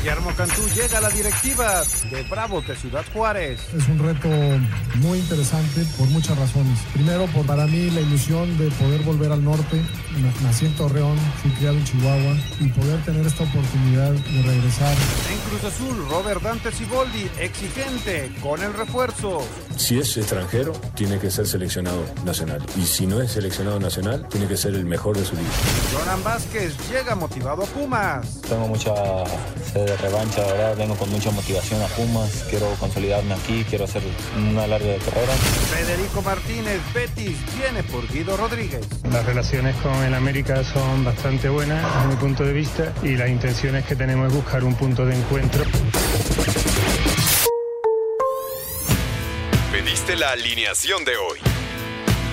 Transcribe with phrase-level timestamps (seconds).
[0.00, 3.60] Guillermo Cantú llega a la directiva de Bravos de Ciudad Juárez.
[3.76, 4.28] Es un reto
[4.94, 6.78] muy interesante por muchas razones.
[6.94, 9.82] Primero, por para mí la ilusión de poder volver al norte.
[10.42, 14.96] Nací en Torreón, fui criado en Chihuahua y poder tener esta oportunidad de regresar.
[15.30, 19.42] En Cruz Azul, Robert Dante Siboldi, exigente con el refuerzo.
[19.76, 22.64] Si es extranjero, tiene que ser seleccionado nacional.
[22.74, 25.50] Y si no es seleccionado nacional, tiene que ser el mejor de su liga.
[25.92, 28.40] Jonan Vázquez llega motivado a Pumas.
[28.42, 28.94] Tengo mucha
[29.72, 30.76] sed de revancha, verdad.
[30.76, 32.44] Vengo con mucha motivación a Pumas.
[32.48, 34.02] Quiero consolidarme aquí, quiero hacer
[34.36, 35.32] una larga carrera.
[35.32, 38.86] Federico Martínez, Betis, viene por Guido Rodríguez.
[39.10, 43.28] Las relaciones con el América son bastante buenas, desde mi punto de vista, y las
[43.28, 45.64] intenciones que tenemos es buscar un punto de encuentro.
[49.72, 51.49] Pediste la alineación de hoy.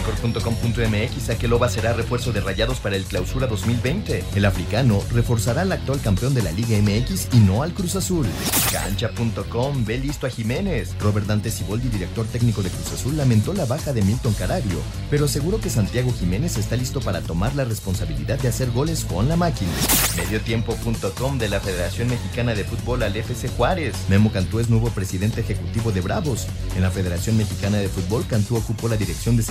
[0.00, 4.24] Record.com.mx Akeloba será refuerzo de Rayados para el Clausura 2020.
[4.34, 8.26] El africano reforzará al actual campeón de la Liga MX y no al Cruz Azul.
[8.72, 10.94] Cancha.com ve listo a Jiménez.
[11.00, 14.78] Robert Dante Siboldi, director técnico de Cruz Azul, lamentó la baja de Milton Carario,
[15.10, 19.28] pero aseguró que Santiago Jiménez está listo para tomar la responsabilidad de hacer goles con
[19.28, 19.72] la máquina.
[20.16, 23.94] Mediotiempo.com de la Federación Mexicana de Fútbol al FC Juárez.
[24.08, 26.46] Memo Cantú es nuevo presidente ejecutivo de Bravos.
[26.76, 29.42] En la Federación Mexicana de Fútbol, Cantú ocupó la dirección de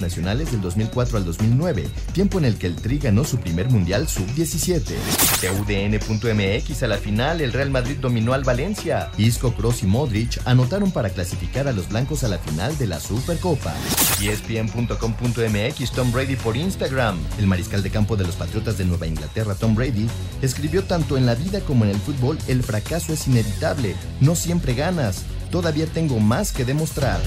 [0.00, 4.08] nacionales del 2004 al 2009, tiempo en el que el Tri ganó su primer Mundial
[4.08, 4.94] Sub-17.
[5.60, 9.10] UDN.mx a la final, el Real Madrid dominó al Valencia.
[9.18, 13.00] Isco, Kroos y Modric anotaron para clasificar a los blancos a la final de la
[13.00, 13.74] Supercopa.
[14.20, 17.18] ESPN.com.mx Tom Brady por Instagram.
[17.38, 20.06] El mariscal de campo de los Patriotas de Nueva Inglaterra, Tom Brady,
[20.42, 24.74] escribió tanto en la vida como en el fútbol, el fracaso es inevitable, no siempre
[24.74, 27.20] ganas, todavía tengo más que demostrar.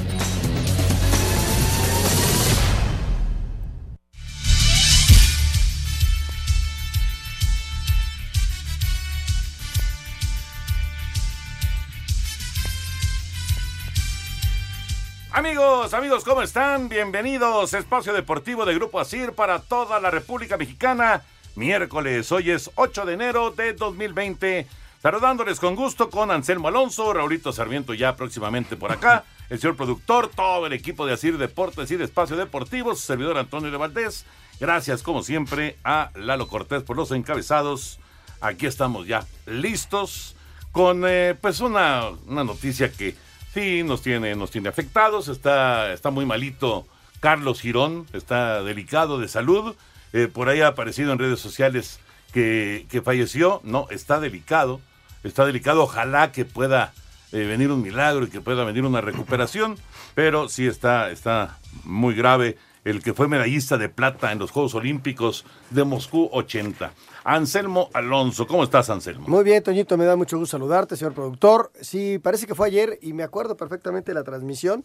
[15.39, 16.89] Amigos, amigos, ¿cómo están?
[16.89, 21.21] Bienvenidos Espacio Deportivo de Grupo Asir para toda la República Mexicana.
[21.55, 24.67] Miércoles, hoy es 8 de enero de 2020.
[25.01, 30.27] Saludándoles con gusto con Anselmo Alonso, Raulito Sarmiento ya próximamente por acá, el señor productor,
[30.27, 34.25] todo el equipo de Asir Deportes y de Espacio Deportivo, su servidor Antonio de Valdés.
[34.59, 37.97] Gracias, como siempre, a Lalo Cortés por los encabezados.
[38.41, 40.35] Aquí estamos ya listos
[40.73, 43.15] con eh, pues una, una noticia que
[43.53, 46.85] Sí, nos tiene, nos tiene afectados, está, está muy malito
[47.19, 49.75] Carlos Girón, está delicado de salud,
[50.13, 51.99] eh, por ahí ha aparecido en redes sociales
[52.31, 54.81] que, que, falleció, no, está delicado,
[55.23, 56.93] está delicado, ojalá que pueda
[57.31, 59.77] eh, venir un milagro y que pueda venir una recuperación,
[60.13, 64.75] pero sí está, está muy grave el que fue medallista de plata en los Juegos
[64.75, 66.91] Olímpicos de Moscú 80.
[67.29, 69.27] Anselmo Alonso, ¿cómo estás, Anselmo?
[69.27, 71.71] Muy bien, Toñito, me da mucho gusto saludarte, señor productor.
[71.79, 74.83] Sí, parece que fue ayer y me acuerdo perfectamente la transmisión,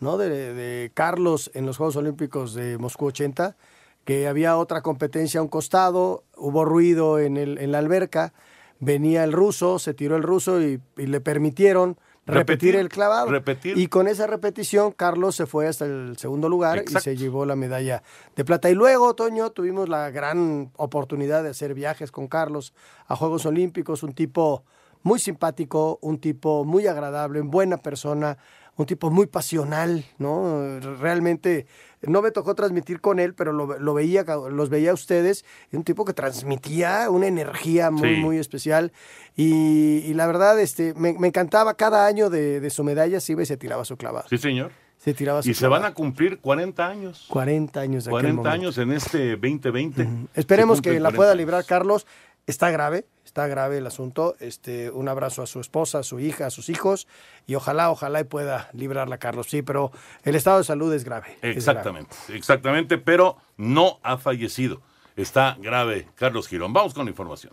[0.00, 0.18] ¿no?
[0.18, 3.56] De, Carlos en los Juegos Olímpicos de Moscú 80,
[4.04, 8.32] que había otra competencia a un costado, hubo ruido en, el, en la alberca,
[8.80, 13.30] venía el ruso, se tiró el ruso y le permitieron repetir, el clavado.
[13.30, 13.78] Repetir.
[13.78, 17.56] Y con esa repetición, Carlos se fue hasta el segundo lugar y se llevó la
[17.56, 18.02] medalla
[18.34, 18.68] de plata.
[18.70, 22.74] Y luego, Toño, tuvimos la gran oportunidad de hacer viajes con Carlos
[23.06, 24.64] a Juegos Olímpicos, un tipo
[25.02, 28.38] muy simpático, un tipo muy agradable, buena persona,
[28.76, 30.80] un tipo muy pasional, ¿no?
[31.00, 31.66] Realmente
[32.06, 36.04] no me tocó transmitir con él, pero lo, veía, los veía a ustedes, un tipo
[36.04, 38.92] que transmitía una energía muy, muy especial.
[39.36, 43.56] Y, la verdad, este, me, encantaba cada año de, su medalla, se iba y se
[43.56, 44.28] tiraba su clavado.
[44.28, 44.72] Sí, señor.
[44.98, 47.26] Se tiraba su Y se van a cumplir 40 años.
[47.28, 48.50] 40 años de aquel 40 momento.
[48.50, 50.08] años en este 2020.
[50.34, 52.06] Esperemos que la 40 pueda librar Carlos.
[52.46, 54.34] Está grave, está grave el asunto.
[54.40, 57.06] Este, un abrazo a su esposa, a su hija, a sus hijos
[57.46, 59.48] y ojalá, ojalá y pueda librarla Carlos.
[59.50, 59.92] Sí, pero
[60.24, 61.32] el estado de salud es grave.
[61.34, 61.56] es grave.
[61.58, 64.80] Exactamente, exactamente, pero no ha fallecido.
[65.16, 66.72] Está grave Carlos Girón.
[66.72, 67.52] Vamos con la información.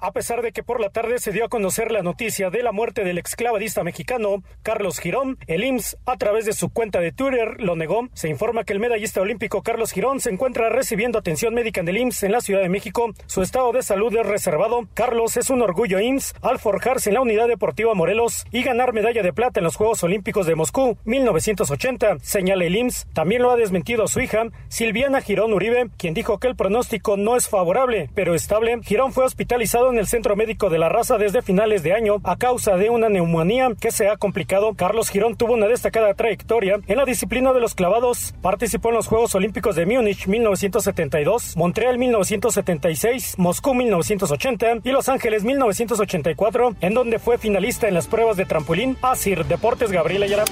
[0.00, 2.70] A pesar de que por la tarde se dio a conocer la noticia de la
[2.70, 7.60] muerte del exclavadista mexicano Carlos Girón, el IMSS, a través de su cuenta de Twitter,
[7.60, 8.08] lo negó.
[8.12, 11.98] Se informa que el medallista olímpico Carlos Girón se encuentra recibiendo atención médica en el
[11.98, 13.12] IMSS en la Ciudad de México.
[13.26, 14.86] Su estado de salud es reservado.
[14.94, 19.24] Carlos es un orgullo IMSS al forjarse en la Unidad Deportiva Morelos y ganar medalla
[19.24, 23.08] de plata en los Juegos Olímpicos de Moscú 1980, señala el IMSS.
[23.14, 27.34] También lo ha desmentido su hija, Silviana Girón Uribe, quien dijo que el pronóstico no
[27.34, 28.78] es favorable, pero estable.
[28.84, 32.36] Girón fue hospitalizado en el Centro Médico de la Raza desde finales de año a
[32.36, 34.74] causa de una neumonía que se ha complicado.
[34.74, 38.34] Carlos Girón tuvo una destacada trayectoria en la disciplina de los clavados.
[38.42, 45.44] Participó en los Juegos Olímpicos de Múnich 1972, Montreal 1976, Moscú 1980 y Los Ángeles
[45.44, 48.96] 1984, en donde fue finalista en las pruebas de trampolín.
[49.02, 50.44] Asir Deportes Gabriel Ayala.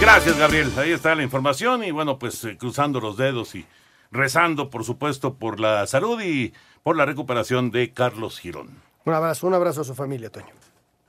[0.00, 0.72] Gracias, Gabriel.
[0.76, 3.66] Ahí está la información y bueno, pues eh, cruzando los dedos y
[4.12, 6.52] rezando, por supuesto, por la salud y
[6.88, 8.70] por la recuperación de Carlos Girón.
[9.04, 10.46] Un abrazo, un abrazo a su familia, Toño.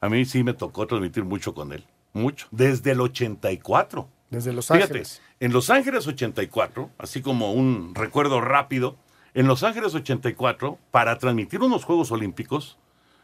[0.01, 4.09] A mí sí me tocó transmitir mucho con él, mucho, desde el 84.
[4.29, 5.21] Desde Los Fíjate, Ángeles.
[5.39, 8.97] en Los Ángeles 84, así como un recuerdo rápido,
[9.33, 12.77] en Los Ángeles 84, para transmitir unos Juegos Olímpicos,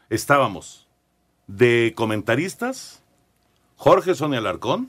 [0.08, 0.88] estábamos
[1.48, 3.02] de comentaristas
[3.76, 4.88] Jorge Sonia Alarcón,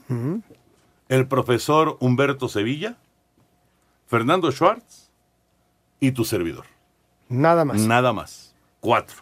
[1.09, 2.95] el profesor Humberto Sevilla,
[4.05, 5.11] Fernando Schwartz
[5.99, 6.76] y tu servidor.
[7.29, 7.77] Nada más.
[7.81, 8.53] Nada más.
[8.79, 9.17] Cuatro.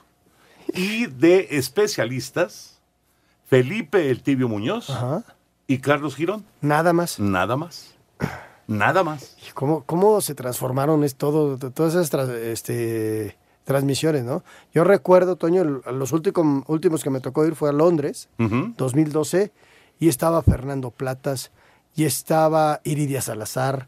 [0.74, 2.80] Y de especialistas,
[3.48, 4.90] Felipe El Tibio Muñoz
[5.68, 6.46] y Carlos Girón.
[6.62, 7.20] Nada más.
[7.20, 7.96] Nada más.
[8.68, 9.38] Nada más.
[9.48, 14.44] Y ¿Cómo, cómo se transformaron es todo, todas esas tras- este, transmisiones, no?
[14.74, 18.74] Yo recuerdo, Toño, los últimos, últimos que me tocó ir fue a Londres, Ujú.
[18.78, 19.52] 2012,
[20.00, 21.52] y estaba Fernando Platas,
[21.96, 23.88] y estaba Iridia Salazar,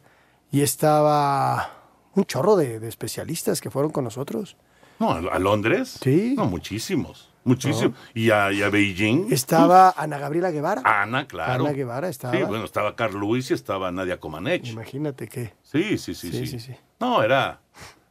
[0.52, 1.72] y estaba
[2.18, 4.58] un chorro de, de especialistas que fueron con nosotros.
[5.00, 6.00] No, ¿a Londres?
[6.02, 6.34] Sí.
[6.36, 7.32] No, muchísimos.
[7.44, 7.98] Muchísimos.
[8.14, 9.32] Y, a, y a Beijing.
[9.32, 10.82] Estaba Ana Gabriela Guevara.
[10.84, 11.64] Ana, claro.
[11.64, 12.36] Ana Guevara estaba.
[12.36, 14.72] Sí, bueno, estaba Carl Lewis y estaba Nadia Comaneci.
[14.72, 15.54] Imagínate que.
[15.62, 16.48] Sí, sí, sí, Sí, sí.
[16.48, 16.76] sí, sí.
[17.00, 17.62] No, era,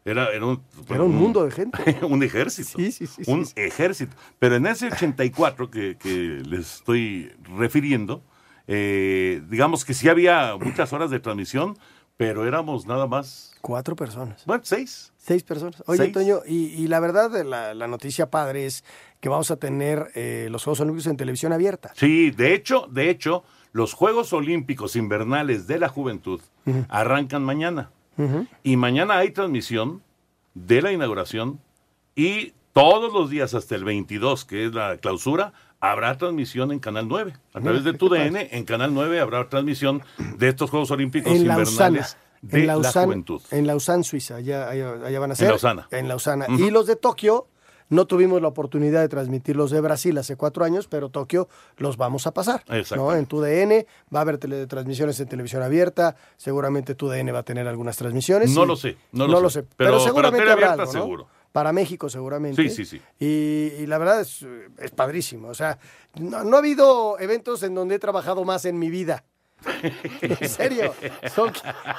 [0.07, 0.63] era, era un...
[0.89, 1.99] Era un mundo de gente.
[2.03, 2.79] un ejército.
[2.79, 3.53] Sí, sí, sí, sí, un sí.
[3.57, 4.17] ejército.
[4.39, 8.23] Pero en ese 84 que, que les estoy refiriendo,
[8.69, 11.77] eh, digamos que sí había muchas horas de transmisión,
[12.17, 13.56] pero éramos nada más...
[13.67, 14.45] Cuatro personas.
[14.47, 15.13] Bueno, seis.
[15.17, 15.83] Seis personas.
[15.87, 16.13] Oye, Seis.
[16.13, 18.85] Toño, y, y la verdad, de la, la noticia padre es
[19.19, 21.91] que vamos a tener eh, los Juegos Olímpicos en televisión abierta.
[21.97, 23.43] Sí, de hecho, de hecho,
[23.73, 26.41] los Juegos Olímpicos Invernales de la Juventud
[26.89, 27.91] arrancan mañana.
[28.63, 30.01] Y mañana hay transmisión
[30.55, 31.59] de la inauguración
[32.15, 37.09] y todos los días hasta el 22, que es la clausura, habrá transmisión en Canal
[37.09, 37.35] 9.
[37.53, 38.31] A través de qué tu padre.
[38.31, 40.03] DN, en Canal 9 habrá transmisión
[40.39, 42.07] de estos Juegos Olímpicos En Lausana.
[42.49, 43.43] De En la Lausanne, Juventud.
[43.51, 44.37] en Lausanne, Suiza.
[44.37, 44.67] Allá,
[45.21, 45.49] van a En ser.
[45.51, 45.89] Lausana.
[45.91, 46.47] En Lausana.
[46.49, 46.65] Ujú.
[46.65, 47.47] Y los de Tokio,
[47.89, 51.97] no tuvimos la oportunidad de transmitir los de Brasil hace cuatro años, pero Tokio los
[51.97, 52.65] vamos a pasar.
[52.69, 52.97] Exacto.
[53.05, 53.15] ¿no?
[53.15, 56.17] En tu DN va a haber teletransmisiones en televisión abierta.
[56.37, 58.51] Seguramente tu DN va a tener algunas transmisiones.
[58.55, 59.63] No lo sé, no lo sé.
[59.63, 60.91] Pero, Pero- pero seguramente tele habrá ¿no?
[60.91, 61.29] seguro.
[61.53, 62.61] Para México seguramente.
[62.69, 63.01] Sí, sí, sí.
[63.19, 64.45] Y, y la verdad es,
[64.79, 65.49] es padrísimo.
[65.49, 65.79] O sea,
[66.19, 69.25] no, no ha habido eventos en donde he trabajado más en mi vida.
[70.23, 70.95] En serio,
[71.35, 71.53] son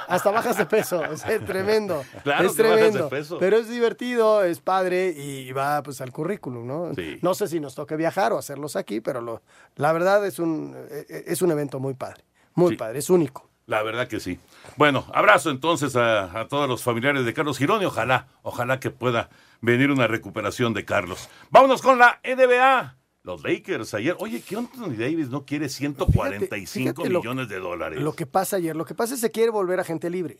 [0.07, 3.37] hasta bajas de peso, es tremendo, Claro es que bajas de tremendo, peso.
[3.39, 6.93] pero es divertido, es padre y va pues al currículum, ¿no?
[6.95, 7.17] Sí.
[7.21, 9.41] No sé si nos toque viajar o hacerlos aquí, pero lo,
[9.75, 12.23] la verdad es un eh, es un evento muy padre,
[12.53, 12.77] muy Sí.
[12.77, 13.49] padre, es único.
[13.65, 14.39] La verdad que sí.
[14.77, 18.91] Bueno, abrazo entonces a, a todos los familiares de Carlos Girón y ojalá, ojalá que
[18.91, 21.27] pueda venir una recuperación de Carlos.
[21.49, 22.95] Vámonos con la NBA.
[23.27, 24.15] Los Lakers ayer.
[24.19, 28.01] Oye, que Anthony Davis no quiere 145 fíjate lo- millones de dólares.
[28.01, 30.37] Lo que pasa ayer, lo que pasa es que se quiere volver agente libre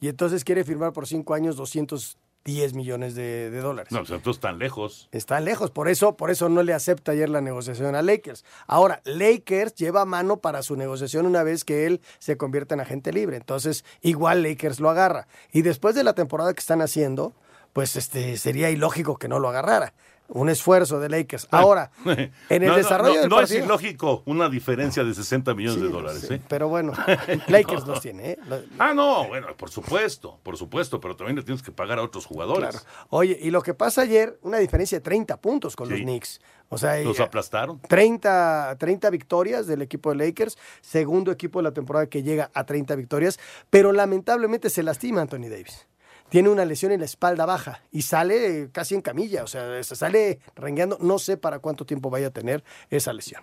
[0.00, 3.90] y entonces quiere firmar por cinco años 210 millones de, de dólares.
[3.92, 5.08] No, nosotros están lejos.
[5.10, 8.44] Está lejos, por eso, por eso no le acepta ayer la negociación a Lakers.
[8.68, 13.12] Ahora, Lakers lleva mano para su negociación una vez que él se convierta en agente
[13.12, 13.36] libre.
[13.36, 15.26] Entonces, igual Lakers lo agarra.
[15.52, 17.34] Y después de la temporada que están haciendo,
[17.72, 19.92] pues este sería ilógico que no lo agarrara.
[20.28, 21.48] Un esfuerzo de Lakers.
[21.50, 23.58] Ahora, en el No, no, desarrollo no, del no partido...
[23.60, 26.24] es ilógico una diferencia de 60 millones de dólares.
[26.28, 26.40] sí, ¿eh?
[26.48, 26.92] Pero bueno,
[27.48, 28.38] Lakers los tiene, ¿eh?
[28.78, 32.26] Ah, no, bueno, por supuesto, por supuesto, pero también le tienes que pagar a otros
[32.26, 32.70] jugadores.
[32.70, 32.86] Claro.
[33.10, 35.98] Oye, y lo que pasa ayer, una diferencia de 30 puntos con los.
[35.98, 36.40] Knicks.
[36.70, 37.80] O sea, Los eh, aplastaron.
[37.88, 42.64] 30, 30 victorias del equipo de Lakers, segundo equipo de la temporada que llega a
[42.64, 43.38] 30 victorias,
[43.70, 45.86] pero lamentablemente se lastima Anthony Davis.
[46.28, 49.82] Tiene una lesión en la espalda baja y sale eh, casi en camilla, o sea,
[49.82, 53.42] se sale rengueando, no sé para cuánto tiempo vaya a tener esa lesión.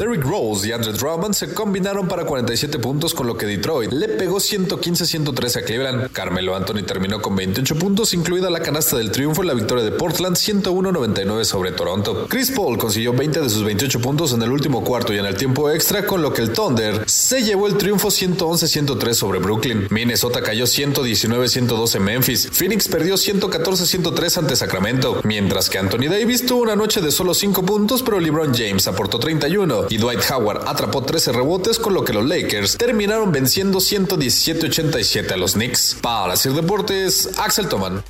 [0.00, 4.08] Derrick Rose y Andre Drummond se combinaron para 47 puntos con lo que Detroit le
[4.08, 6.10] pegó 115-113 a Cleveland.
[6.10, 9.92] Carmelo Anthony terminó con 28 puntos, incluida la canasta del triunfo en la victoria de
[9.92, 12.24] Portland 101-99 sobre Toronto.
[12.30, 15.36] Chris Paul consiguió 20 de sus 28 puntos en el último cuarto y en el
[15.36, 19.86] tiempo extra, con lo que el Thunder se llevó el triunfo 111-103 sobre Brooklyn.
[19.90, 22.48] Minnesota cayó 119-112 en Memphis.
[22.50, 27.66] Phoenix perdió 114-103 ante Sacramento, mientras que Anthony Davis tuvo una noche de solo 5
[27.66, 32.12] puntos, pero LeBron James aportó 31 y Dwight Howard atrapó 13 rebotes, con lo que
[32.12, 35.96] los Lakers terminaron venciendo 117-87 a los Knicks.
[36.00, 38.02] Para Sir Deportes, Axel Toman.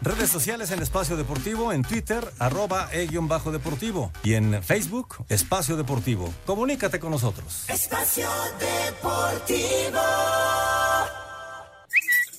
[0.00, 6.32] Redes sociales en Espacio Deportivo, en Twitter, arroba e-bajo deportivo y en Facebook, Espacio Deportivo.
[6.46, 7.64] Comunícate con nosotros.
[7.68, 10.00] Espacio Deportivo.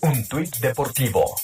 [0.01, 1.36] Un tuit deportivo.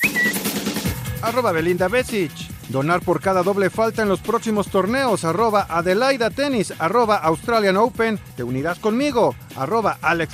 [1.22, 2.53] Arroba Belinda Besic.
[2.70, 5.26] Donar por cada doble falta en los próximos torneos.
[5.26, 6.74] Arroba Adelaida Tennis.
[6.80, 8.20] Arroba Australian Open.
[8.36, 9.36] Te unirás conmigo.
[9.56, 10.34] Arroba Alex.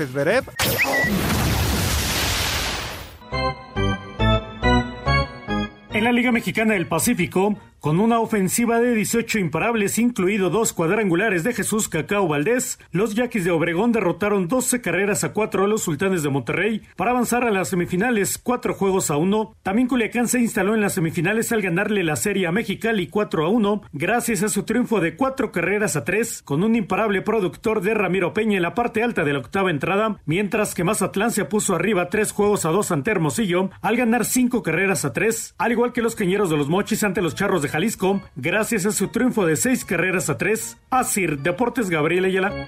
[5.92, 11.44] En la Liga Mexicana del Pacífico, con una ofensiva de 18 imparables, incluido dos cuadrangulares
[11.44, 15.84] de Jesús Cacao Valdés, los Yaquis de Obregón derrotaron 12 carreras a 4 a los
[15.84, 19.56] Sultanes de Monterrey para avanzar a las semifinales, 4 juegos a 1.
[19.64, 23.50] También Culiacán se instaló en las semifinales al ganarle la serie a Mexicali 4 a
[23.50, 27.94] 1, gracias a su triunfo de 4 carreras a 3, con un imparable productor de
[27.94, 31.76] Ramiro Peña en la parte alta de la octava entrada, mientras que Mazatlán se puso
[31.76, 35.94] arriba 3 juegos a 2 ante Hermosillo, al ganar 5 carreras a 3, al igual
[35.94, 39.46] que los Cañeros de los Mochis ante los Charros de Jalisco, gracias a su triunfo
[39.46, 40.78] de 6 carreras a 3.
[40.90, 42.68] Asir Deportes Gabriel Ayala.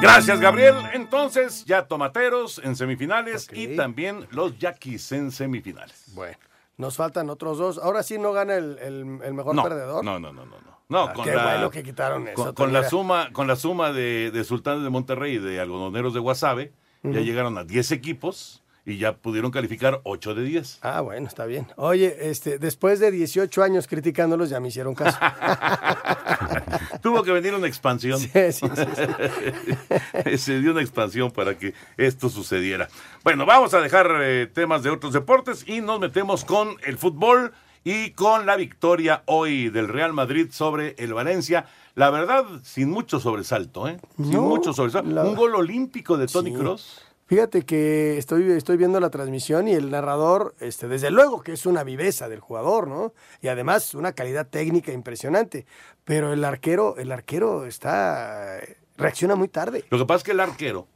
[0.00, 0.74] Gracias, Gabriel.
[0.94, 6.04] Entonces, ya Tomateros en semifinales y también los Yaquis en semifinales.
[6.14, 6.36] Bueno,
[6.78, 7.78] nos faltan otros dos.
[7.78, 10.04] Ahora sí no gana el, el- el mejor No, perdedor.
[10.04, 10.56] no, no, no, no.
[10.60, 10.70] no.
[10.88, 12.34] No, Ah, con qué la, bueno que quitaron eso.
[12.34, 16.14] Con, con la suma, con la suma de, de Sultanes de Monterrey y de Algodoneros
[16.14, 16.72] de Guasave,
[17.04, 20.78] ya llegaron a 10 equipos y ya pudieron calificar 8 de 10.
[20.82, 21.66] Ah, bueno, está bien.
[21.76, 25.18] Oye, este, después de 18 años criticándolos, ya me hicieron caso.
[27.02, 28.18] Tuvo que venir una expansión.
[28.30, 32.88] Sí, sí, sí, Se dio una expansión para que esto sucediera.
[33.24, 37.52] Bueno, vamos a dejar eh, temas de otros deportes y nos metemos con el fútbol
[37.84, 41.66] y con la victoria hoy del Real Madrid sobre el Valencia.
[41.94, 43.98] La verdad, sin mucho sobresalto, ¿eh?
[44.16, 45.10] Sin No, mucho sobresalto.
[45.10, 46.56] la- Un gol olímpico de Tony Sí.
[46.56, 47.02] Cross.
[47.30, 51.64] Fíjate que estoy, estoy viendo la transmisión y el narrador, este, desde luego que es
[51.64, 53.12] una viveza del jugador, ¿no?
[53.40, 55.64] Y además una calidad técnica impresionante.
[56.04, 58.58] Pero el arquero, el arquero está.
[58.98, 59.84] reacciona muy tarde.
[59.90, 60.88] Lo que pasa es que el arquero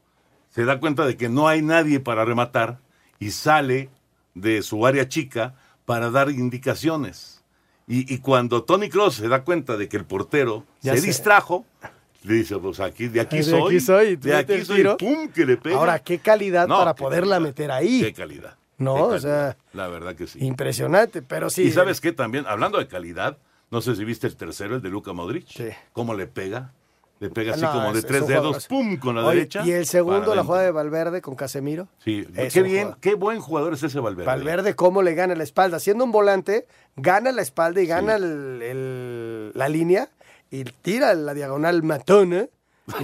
[0.51, 2.81] se da cuenta de que no hay nadie para rematar
[3.21, 3.89] y sale
[4.35, 7.45] de su área chica para dar indicaciones.
[7.87, 11.07] Y, y cuando Tony Cross se da cuenta de que el portero Ya se sé.
[11.07, 11.65] distrajo,
[12.25, 13.63] le dice, pues aquí, de aquí De soy.
[13.77, 14.97] aquí soy, de aquí soy, tiro.
[14.97, 15.77] pum, que le pega.
[15.77, 18.01] Ahora, qué calidad No, para qué poderla meter ahí.
[18.01, 18.57] Qué calidad.
[18.79, 20.39] No, qué o sea, La verdad que sí.
[20.45, 21.63] impresionante, pero sí.
[21.63, 23.39] Y sabes qué también, hablando de calidad,
[23.71, 25.47] no sé si viste el tercero, el de Luca Modric.
[25.49, 25.69] Sí.
[25.93, 26.73] ¿Cómo le pega?
[27.21, 29.37] Le pega así No, como de es- es tres un dedos, pum, con la Oye,
[29.37, 29.63] derecha.
[29.65, 31.87] Y el segundo, la jugada de Valverde con Casemiro.
[32.05, 32.99] Sí, Es qué bien, jugador.
[33.01, 34.27] qué buen jugador es ese Valverde.
[34.27, 35.79] Valverde, cómo le gana la espalda.
[35.79, 36.67] Siendo un volante,
[36.97, 40.09] gana la espalda y gana el- el- la línea
[40.61, 42.47] y tira la diagonal matona.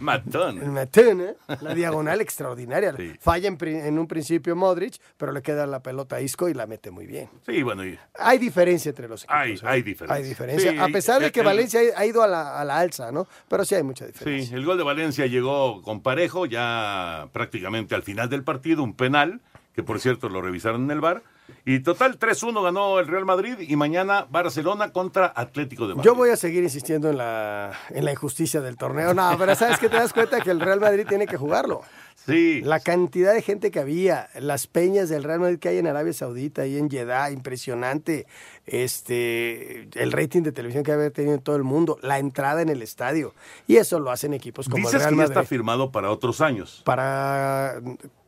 [0.00, 0.58] Matón.
[0.62, 2.94] El matona, la diagonal extraordinaria.
[3.18, 6.66] Falla en, en un principio Modric, pero le queda la pelota a Isco y la
[6.66, 7.30] mete muy bien.
[7.46, 9.34] Sí, bueno, y- Hay diferencia entre los equipos.
[9.40, 9.58] hay, ¿eh?
[9.64, 10.14] hay diferencia.
[10.16, 10.70] Hay diferencia.
[10.72, 13.26] Sí, a pesar de que el- Valencia ha ido a la, a la alza, ¿no?
[13.48, 14.48] Pero sí hay mucha diferencia.
[14.50, 18.94] Sí, el gol de Valencia llegó con parejo, ya prácticamente al final del partido, un
[18.94, 19.40] penal,
[19.74, 21.22] que por cierto lo revisaron en el bar,
[21.64, 26.04] Y total 3-1 ganó el Real Madrid y mañana Barcelona contra Atlético de Madrid.
[26.04, 29.14] Yo voy a seguir insistiendo en la, en la injusticia del torneo.
[29.14, 31.82] No, pero sabes que te das cuenta que el Real Madrid tiene que jugarlo.
[32.26, 32.62] Sí.
[32.62, 36.12] La cantidad de gente que había, las peñas del Real Madrid que hay en Arabia
[36.12, 38.26] Saudita y en Jeddah, impresionante.
[38.66, 42.68] Este, el rating de televisión que había tenido en todo el mundo, la entrada en
[42.68, 43.34] el estadio.
[43.66, 45.36] Y eso lo hacen equipos como Dices el Real que ya Madrid.
[45.38, 46.82] está firmado para otros años.
[46.84, 47.80] Para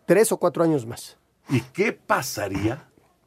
[0.07, 1.17] tres o cuatro años más.
[1.49, 2.85] ¿Y qué pasaría?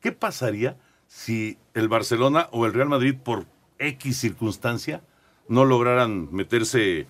[0.08, 3.44] ¿Qué pasaría si el Barcelona o el Real Madrid por
[3.78, 5.02] X circunstancia
[5.50, 7.08] no lograran meterse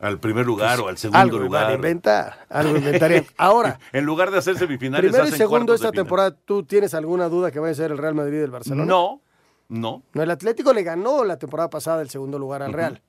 [0.00, 1.74] al primer lugar o al segundo Algo iban a lugar?
[1.76, 3.24] inventar, algo inventarían.
[3.36, 7.52] Ahora, en lugar de hacer semifinales, primero y segundo esta temporada, ¿tú tienes alguna duda
[7.52, 8.84] que vaya a ser el Real Madrid del Barcelona?
[8.84, 9.20] No,
[9.68, 10.02] no.
[10.12, 13.00] No, el Atlético le ganó la temporada pasada el segundo lugar al Real.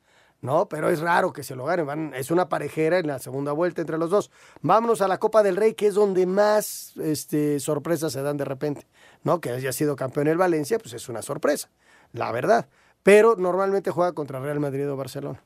[0.41, 1.86] No, pero es raro que se lo ganen.
[1.88, 4.29] Van- es una parejera en la segunda vuelta entre los dos.
[4.62, 8.45] Vámonos a la Copa del Rey, que es donde más este, sorpresas se dan de
[8.45, 8.88] repente.
[9.23, 9.39] ¿No?
[9.39, 11.69] Que haya sido campeón el Valencia, pues es una sorpresa,
[12.13, 12.67] la verdad.
[13.03, 15.41] Pero normalmente juega contra Real Madrid o Barcelona.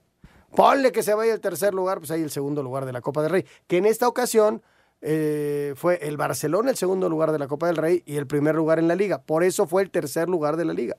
[0.55, 3.21] Ponle que se vaya el tercer lugar, pues hay el segundo lugar de la Copa
[3.21, 3.45] del Rey.
[3.67, 4.61] Que en esta ocasión
[5.01, 8.55] eh, fue el Barcelona el segundo lugar de la Copa del Rey y el primer
[8.55, 9.21] lugar en la liga.
[9.21, 10.95] Por eso fue el tercer lugar de la liga.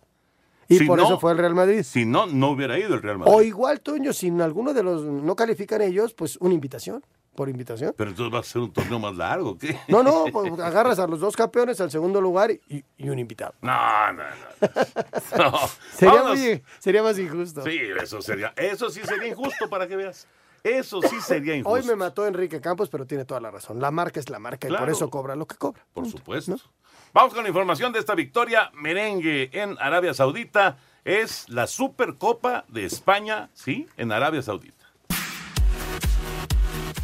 [0.69, 1.83] Y Si por no- eso fue el Real Madrid.
[1.85, 3.33] Si no, no hubiera ido el Real Madrid.
[3.35, 7.03] O igual, Toño, si alguno de los no califican ellos, pues una invitación,
[7.37, 7.95] por invitación.
[7.97, 9.79] Pero entonces va a ser un torneo más largo, ¿qué?
[9.89, 13.55] No, no, pues agarras a los dos campeones al segundo lugar y, y un invitado.
[13.61, 15.51] No, no, no.
[15.51, 15.59] No.
[15.93, 16.39] Sería, Vámonos.
[16.39, 17.63] muy- sería más injusto.
[17.63, 20.27] Sí, eso sería, eso sí sería injusto para que veas.
[20.65, 21.71] Eso sí sería injusto.
[21.75, 23.81] Hoy me mató Enrique Campos, pero tiene toda la razón.
[23.81, 25.87] La marca es la marca y por eso cobra lo que cobra.
[25.93, 26.57] Por supuesto.
[27.13, 30.77] Vamos con la información de esta victoria merengue en Arabia Saudita.
[31.05, 34.76] Es la Supercopa de España, sí, en Arabia Saudita.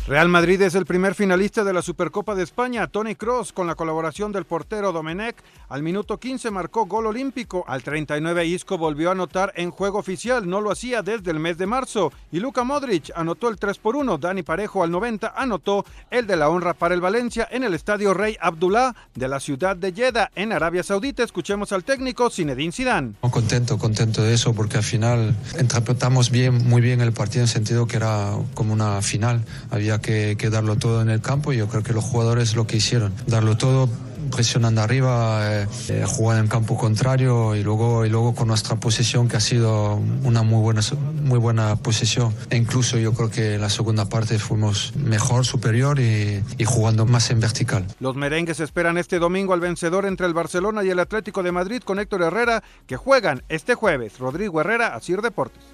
[0.08, 2.88] Real Madrid es el primer finalista de la Supercopa de España.
[2.88, 5.36] Tony Cross, con la colaboración del portero Domenech,
[5.68, 7.64] al minuto 15 marcó gol olímpico.
[7.68, 11.56] Al 39 Isco volvió a anotar en juego oficial, no lo hacía desde el mes
[11.56, 12.12] de marzo.
[12.32, 14.18] Y Luka Modric anotó el 3 por 1.
[14.18, 18.12] Dani Parejo al 90 anotó el de la honra para el Valencia en el estadio
[18.12, 21.22] Rey Abdullah de la ciudad de Jeddah, en Arabia Saudita.
[21.22, 23.12] Escuchemos al técnico Zinedine Zidane.
[23.30, 27.48] Contento, contento de eso porque al final interpretamos bien, muy bien el partido en el
[27.48, 29.44] sentido que era como una final.
[29.70, 32.66] Había que, que darlo todo en el campo y yo creo que los jugadores lo
[32.66, 33.88] que hicieron, darlo todo
[34.32, 36.04] presionando arriba, eh, eh,
[36.38, 40.60] en campo contrario y luego, y luego con nuestra posición que ha sido una muy
[40.60, 40.80] buena,
[41.22, 42.34] muy buena posición.
[42.50, 47.06] E incluso yo creo que en la segunda parte fuimos mejor, superior y, y jugando
[47.06, 47.86] más en vertical.
[48.00, 51.82] Los merengues esperan este domingo al vencedor entre el Barcelona y el Atlético de Madrid
[51.84, 54.18] con Héctor Herrera, que juegan este jueves.
[54.18, 55.71] Rodrigo Herrera, Asir Deportes.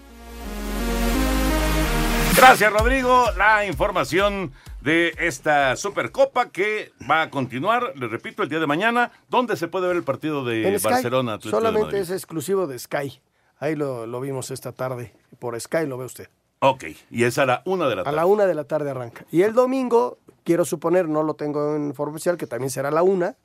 [2.39, 3.25] Gracias, Rodrigo.
[3.37, 9.11] La información de esta Supercopa que va a continuar, le repito, el día de mañana.
[9.29, 11.39] ¿Dónde se puede ver el partido de Sky, Barcelona?
[11.39, 13.21] De solamente es exclusivo de Sky.
[13.59, 15.13] Ahí lo, lo vimos esta tarde.
[15.41, 16.29] Por Sky lo ve usted.
[16.61, 18.17] Ok, y es a la una de la A tarde.
[18.17, 19.25] la una de la tarde arranca.
[19.33, 22.93] Y el domingo, quiero suponer, no lo tengo en forma oficial, que también será a
[22.93, 23.37] la una,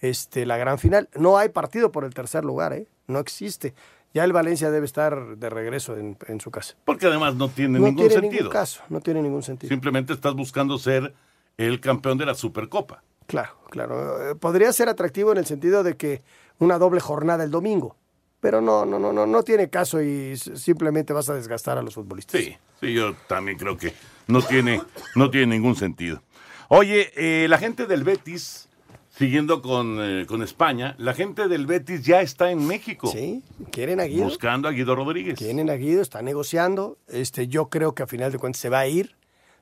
[0.00, 1.08] este, la gran final.
[1.14, 2.86] No hay partido por el tercer lugar, ¿eh?
[3.06, 3.74] No existe.
[4.14, 6.74] Ya el Valencia debe estar de regreso en, en su casa.
[6.84, 8.32] Porque además no tiene no ningún tiene sentido.
[8.42, 9.68] ningún caso, no tiene ningún sentido.
[9.68, 11.14] Simplemente estás buscando ser
[11.56, 13.02] el campeón de la Supercopa.
[13.26, 14.30] Claro, claro.
[14.30, 16.22] Eh, Podría ser atractivo en el sentido de que
[16.58, 17.96] una doble jornada el domingo.
[18.40, 21.94] Pero no, no, no, no, no tiene caso y simplemente vas a desgastar a los
[21.94, 22.40] futbolistas.
[22.40, 23.94] Sí, sí, yo también creo que
[24.26, 24.82] no tiene,
[25.14, 26.20] no tiene ningún sentido.
[26.68, 28.68] Oye, eh, la gente del Betis,
[29.16, 33.08] siguiendo con, eh, con España, la gente del Betis ya está en México.
[33.12, 34.24] Sí, quieren a Guido.
[34.24, 35.38] Buscando a Guido Rodríguez.
[35.38, 36.98] Tienen a Guido, está negociando.
[37.08, 39.14] Este, yo creo que a final de cuentas se va a ir.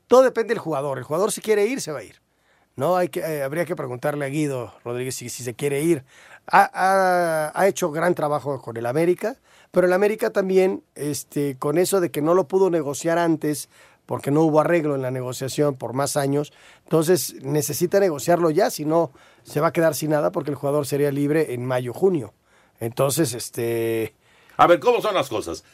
[0.06, 0.98] Todo depende del jugador.
[0.98, 2.20] El jugador si quiere ir, se va a ir.
[2.76, 6.04] No, hay que, eh, habría que preguntarle a Guido Rodríguez si, si se quiere ir.
[6.46, 9.36] Ha, ha- ha hecho gran trabajo con el América,
[9.70, 13.68] pero el América también, este, con eso de que no lo pudo negociar antes,
[14.06, 16.52] porque no hubo arreglo en la negociación por más años,
[16.84, 20.87] entonces necesita negociarlo ya, si no se va a quedar sin nada porque el jugador
[20.87, 22.35] sería libre en mayo, junio.
[22.79, 24.14] Entonces, este...
[24.57, 25.64] A ver, ¿cómo son las cosas?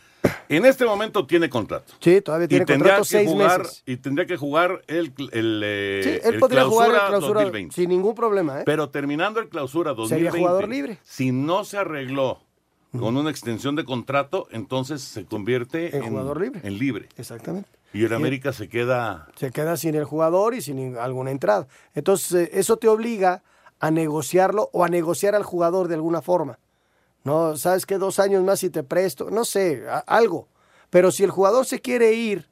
[0.48, 1.92] En este momento tiene contrato.
[2.00, 3.83] Sí, todavía tiene y contrato que seis jugar, meses.
[3.87, 7.40] Y tendría que jugar el, el, eh, Sí, él el podría jugar clausura el clausura
[7.42, 7.74] 2020.
[7.74, 8.62] sin ningún problema, ¿eh?
[8.66, 10.98] Pero terminando el clausura 2020, Sería jugador libre.
[11.05, 12.40] si no se arregló
[12.98, 16.61] con una extensión de contrato, entonces se convierte En jugador libre.
[16.64, 17.09] en libre.
[17.18, 17.68] Exactamente.
[17.92, 19.29] Y el América se queda...
[19.37, 21.66] Se queda sin el jugador y sin alguna entrada.
[21.94, 23.42] Entonces, eh, eso te obliga
[23.80, 26.58] a negociarlo o a negociar al jugador de alguna forma.
[27.24, 30.48] No, sabes que dos años más y te presto, no sé, algo.
[30.90, 32.48] Pero si el jugador se quiere ir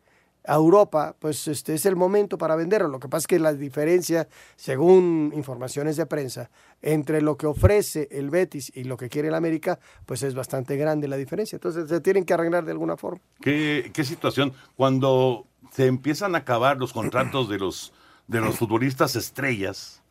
[0.46, 2.88] a Europa, pues este es el momento para venderlo.
[2.88, 6.50] Lo que pasa es que la diferencia, según informaciones de prensa,
[6.82, 10.76] entre lo que ofrece el Betis y lo que quiere el América, pues es bastante
[10.76, 11.56] grande la diferencia.
[11.56, 13.20] Entonces se tienen que arreglar de alguna forma.
[13.40, 14.52] ¿Qué, qué situación?
[14.76, 17.92] Cuando se empiezan a acabar los contratos de los,
[18.26, 20.02] de los futbolistas estrellas,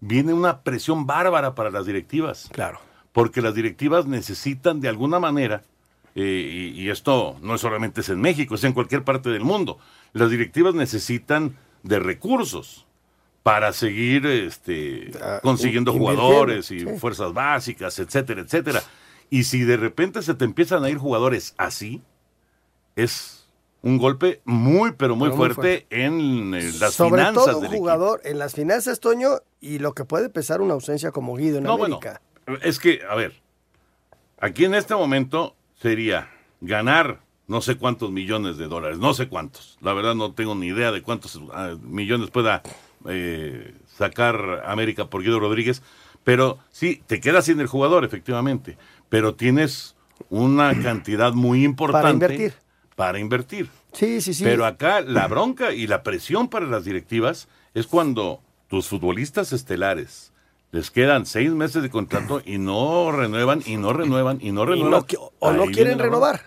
[0.00, 2.48] viene una presión bárbara para las directivas.
[2.52, 2.80] Claro.
[3.12, 5.62] Porque las directivas necesitan de alguna manera,
[6.14, 9.44] eh, y, y esto no es solamente es en México, es en cualquier parte del
[9.44, 9.78] mundo,
[10.12, 12.86] las directivas necesitan de recursos
[13.42, 15.10] para seguir este,
[15.42, 16.86] consiguiendo invirtiendo, jugadores y sí.
[16.98, 18.82] fuerzas básicas, etcétera, etcétera.
[19.30, 22.02] Y si de repente se te empiezan a ir jugadores así,
[22.96, 23.39] es
[23.82, 27.62] un golpe muy, pero muy Pero muy fuerte, en eh, las Sobre finanzas todo un
[27.62, 27.78] del equipo.
[27.80, 31.64] jugador en las finanzas, Toño, y lo que puede pesar una ausencia como Guido en
[31.64, 32.20] No, bueno, América.
[32.62, 33.40] es que, a ver,
[34.38, 36.28] aquí en este momento sería
[36.60, 39.76] ganar no sé cuántos millones de dólares, no sé cuántos.
[39.80, 42.62] La verdad no tengo ni idea de cuántos ah, millones pueda
[43.08, 45.82] eh, sacar América por Guido Rodríguez,
[46.22, 49.96] pero sí, te quedas sin el jugador, efectivamente, pero tienes
[50.28, 52.54] una cantidad muy importante invertir.
[53.00, 53.70] Para invertir.
[53.94, 54.44] Sí, sí, sí.
[54.44, 60.32] Pero acá la bronca y la presión para las directivas es cuando tus futbolistas estelares
[60.70, 64.66] les quedan seis meses de contrato y no renuevan, y no renuevan, y no Y
[64.66, 65.00] renuevan.
[65.10, 66.42] no o no quieren renovar.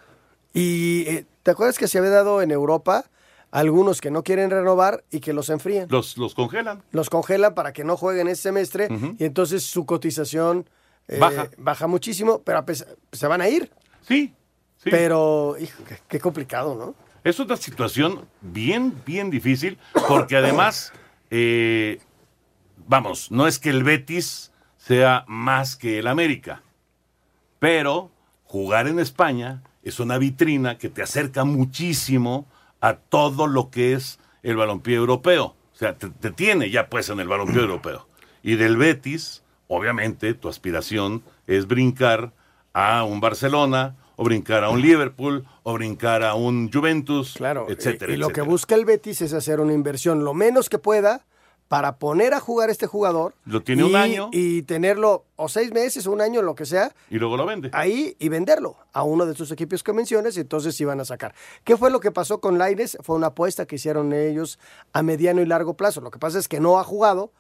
[0.54, 3.06] Y eh, ¿te acuerdas que se había dado en Europa
[3.50, 5.88] algunos que no quieren renovar y que los enfrían?
[5.90, 6.84] Los, los congelan.
[6.92, 10.70] Los congelan para que no jueguen ese semestre y entonces su cotización
[11.08, 11.50] eh, Baja.
[11.58, 13.72] baja muchísimo, pero a pesar- se van a ir.
[14.08, 14.34] Sí,
[14.84, 14.90] sí.
[14.90, 16.96] Pero, hijo, qué, qué complicado, ¿no?
[17.24, 19.78] Es una situación bien, bien difícil,
[20.10, 20.92] porque además,
[21.32, 22.02] eh,
[22.86, 26.62] vamos, no es que el Betis sea más que el América,
[27.60, 28.12] pero
[28.44, 32.46] jugar en España es una vitrina que te acerca muchísimo
[32.82, 35.56] a todo lo que es el balompié europeo.
[35.74, 38.08] O sea, te, te tiene ya pues en el balompié europeo.
[38.44, 42.34] Y del Betis, obviamente, tu aspiración es brincar
[42.74, 47.66] a un Barcelona, o brincar a un Liverpool, o brincar a un Juventus, Claro.
[47.70, 50.78] etcétera, y, y lo que busca el Betis es hacer una inversión lo menos que
[50.78, 51.26] pueda
[51.70, 53.34] para poner a jugar este jugador.
[53.46, 54.30] Lo tiene un año.
[54.32, 57.72] Y tenerlo o seis meses o un año, lo que sea, Y luego lo vende.
[57.74, 61.34] ahí y venderlo a uno de estos equipos que mencionas y entonces iban a sacar.
[61.64, 62.98] ¿Qué fue lo que pasó con Laines?
[63.02, 64.60] Fue una apuesta que hicieron ellos
[64.92, 66.02] a mediano y largo plazo.
[66.02, 67.32] Lo que pasa es que no ha jugado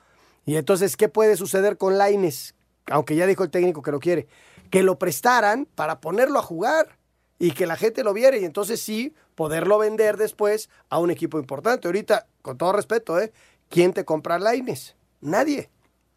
[0.47, 2.55] y entonces ¿qué puede suceder con Laines?
[2.88, 4.27] Aunque ya dijo el técnico que lo quiere,
[4.69, 6.97] que lo prestaran para ponerlo a jugar
[7.39, 11.39] y que la gente lo viera y entonces sí poderlo vender después a un equipo
[11.39, 11.88] importante.
[11.88, 13.32] Ahorita, con todo respeto, ¿eh?
[13.69, 14.95] ¿quién te compra Laines?
[15.21, 15.69] Nadie.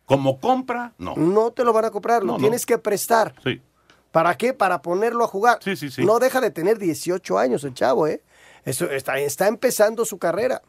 [0.04, 1.14] Como compra, no.
[1.16, 2.38] No te lo van a comprar, lo No, no.
[2.38, 3.34] tienes que prestar.
[3.42, 3.60] Sí.
[4.12, 4.54] ¿Para qué?
[4.54, 5.58] Para ponerlo a jugar.
[5.62, 6.04] Sí, sí, sí.
[6.04, 8.22] No deja de tener 18 años el chavo, ¿eh?
[8.64, 10.62] Eso está, está empezando su carrera.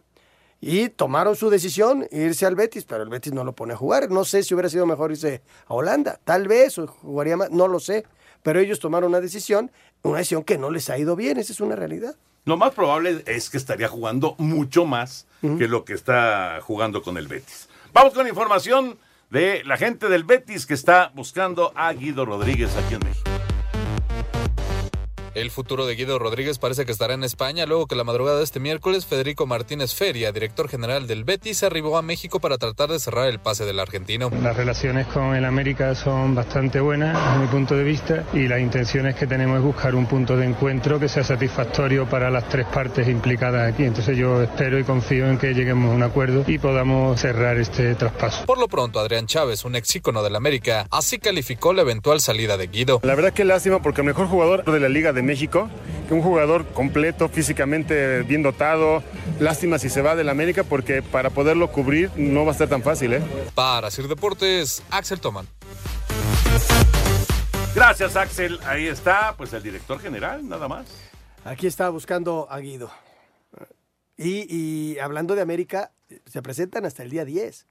[0.59, 4.09] Y tomaron su decisión, irse al Betis, pero el Betis no lo pone a jugar.
[4.09, 6.19] No sé si hubiera sido mejor irse a Holanda.
[6.23, 8.05] Tal vez, o jugaría más, no lo sé.
[8.41, 9.71] Pero ellos tomaron una decisión,
[10.03, 12.15] una decisión que no les ha ido bien, esa es una realidad.
[12.45, 17.17] Lo más probable es que estaría jugando mucho más que lo que está jugando con
[17.17, 17.67] el Betis.
[17.93, 18.97] Vamos con información
[19.29, 23.36] de la gente del Betis que está buscando a Guido Rodríguez aquí en México.
[25.37, 28.43] El futuro de Guido Rodríguez parece que estará en España luego que la madrugada de
[28.43, 32.99] este miércoles Federico Martínez Feria, director general del Betis, arribó a México para tratar de
[32.99, 34.31] cerrar el pase del argentino.
[34.41, 38.59] Las relaciones con el América son bastante buenas desde mi punto de vista y las
[38.59, 42.65] intenciones que tenemos es buscar un punto de encuentro que sea satisfactorio para las tres
[42.65, 43.83] partes implicadas aquí.
[43.83, 47.93] Entonces yo espero y confío en que lleguemos a un acuerdo y podamos cerrar este
[47.93, 48.47] traspaso.
[48.47, 52.57] Por lo pronto, Adrián Chávez, un ex ícono del América, así calificó la eventual salida
[52.57, 53.01] de Guido.
[53.03, 55.69] La verdad que lástima porque el mejor jugador de la Liga de México,
[56.07, 59.03] que un jugador completo, físicamente bien dotado,
[59.39, 62.81] lástima si se va del América porque para poderlo cubrir no va a ser tan
[62.81, 63.21] fácil, ¿eh?
[63.53, 65.45] Para Sir Deportes, Axel Toman.
[67.75, 68.59] Gracias, Axel.
[68.65, 70.87] Ahí está, pues el director general, nada más.
[71.43, 72.89] Aquí está buscando a Guido.
[74.17, 75.91] Y, y hablando de América,
[76.25, 77.67] se presentan hasta el día 10.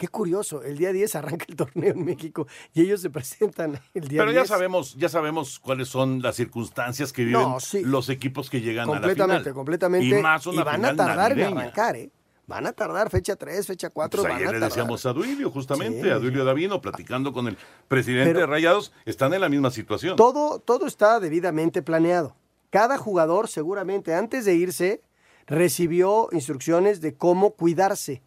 [0.00, 4.08] Qué curioso, el día 10 arranca el torneo en México y ellos se presentan el
[4.08, 4.44] día Pero 10.
[4.44, 7.82] ya sabemos, ya sabemos cuáles son las circunstancias que viven No, sí.
[7.84, 9.54] los equipos que llegan a la completamente, final.
[9.54, 10.06] completamente.
[10.18, 11.60] Y más una van a tardar en navideña.
[11.60, 12.10] arrancar, ¿eh?
[12.46, 15.50] Van a tardar, fecha 3, fecha 4, Pues van ayer a le decíamos a Duilio,
[15.50, 16.08] justamente, Sí.
[16.08, 20.16] a Duilio Davino, platicando con el presidente Pero- de Rayados, están en la misma situación.
[20.16, 22.34] Todo, todo está debidamente planeado.
[22.70, 25.02] Cada jugador seguramente antes de irse
[25.46, 28.22] recibió instrucciones de cómo cuidarse.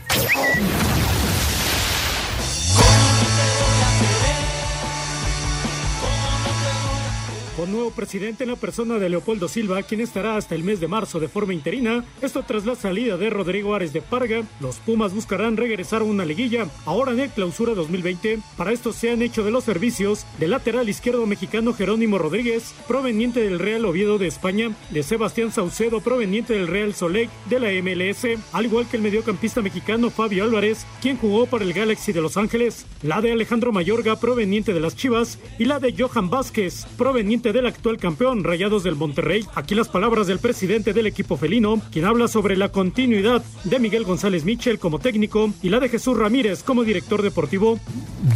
[7.56, 10.88] Con nuevo presidente en la persona de Leopoldo Silva, quien estará hasta el mes de
[10.88, 15.14] marzo de forma interina, esto tras la salida de Rodrigo Ares de Parga, los Pumas
[15.14, 18.40] buscarán regresar a una liguilla, ahora en el clausura 2020.
[18.58, 23.40] Para esto se han hecho de los servicios del lateral izquierdo mexicano Jerónimo Rodríguez, proveniente
[23.40, 28.38] del Real Oviedo de España, de Sebastián Saucedo, proveniente del Real Soleil de la MLS,
[28.52, 32.36] al igual que el mediocampista mexicano Fabio Álvarez, quien jugó para el Galaxy de Los
[32.36, 37.45] Ángeles, la de Alejandro Mayorga, proveniente de las Chivas, y la de Johan Vázquez, proveniente
[37.52, 39.44] del actual campeón Rayados del Monterrey.
[39.54, 44.04] Aquí las palabras del presidente del equipo felino, quien habla sobre la continuidad de Miguel
[44.04, 47.78] González Michel como técnico y la de Jesús Ramírez como director deportivo.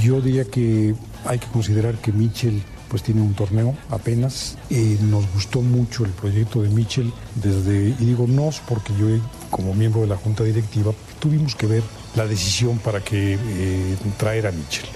[0.02, 0.94] Yo diría que
[1.24, 4.58] hay que considerar que Mitchell pues tiene un torneo apenas.
[4.68, 9.06] Eh, nos gustó mucho el proyecto de Mitchell desde, y digo nos porque yo
[9.50, 11.82] como miembro de la junta directiva tuvimos que ver
[12.16, 14.86] la decisión para que eh, traer a Mitchell.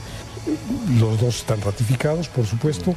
[0.98, 2.94] Los dos están ratificados, por supuesto,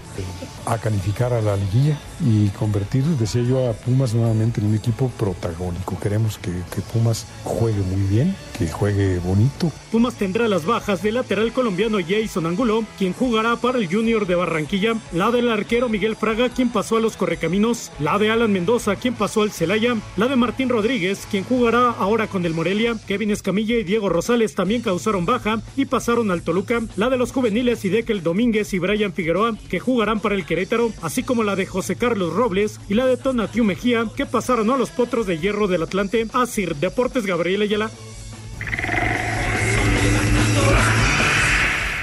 [0.65, 5.09] a calificar a la liguilla y convertir, decía yo, a Pumas nuevamente en un equipo
[5.17, 5.97] protagónico.
[5.99, 6.51] Queremos que,
[6.93, 9.71] Pumas juegue muy bien, que juegue bonito.
[9.91, 14.35] Pumas tendrá las bajas del lateral colombiano Jason Angulo, quien jugará para el Junior de
[14.35, 18.95] Barranquilla, la del arquero Miguel Fraga, quien pasó a los Correcaminos, la de Alan Mendoza,
[18.95, 23.31] quien pasó al Celaya, la de Martín Rodríguez, quien jugará ahora con el Morelia, Kevin
[23.31, 27.85] Escamilla y Diego Rosales también causaron baja y pasaron al Toluca, la de los juveniles
[27.85, 31.95] Idekel Domínguez y Brian Figueroa, que jugarán para el Querétaro, así como la de José
[31.95, 35.83] Carlos Robles y la de Tonatiu Mejía, que pasaron a los Potros de Hierro del
[35.83, 36.25] Atlante.
[36.33, 37.91] Asir Deportes Gabriel Ayala.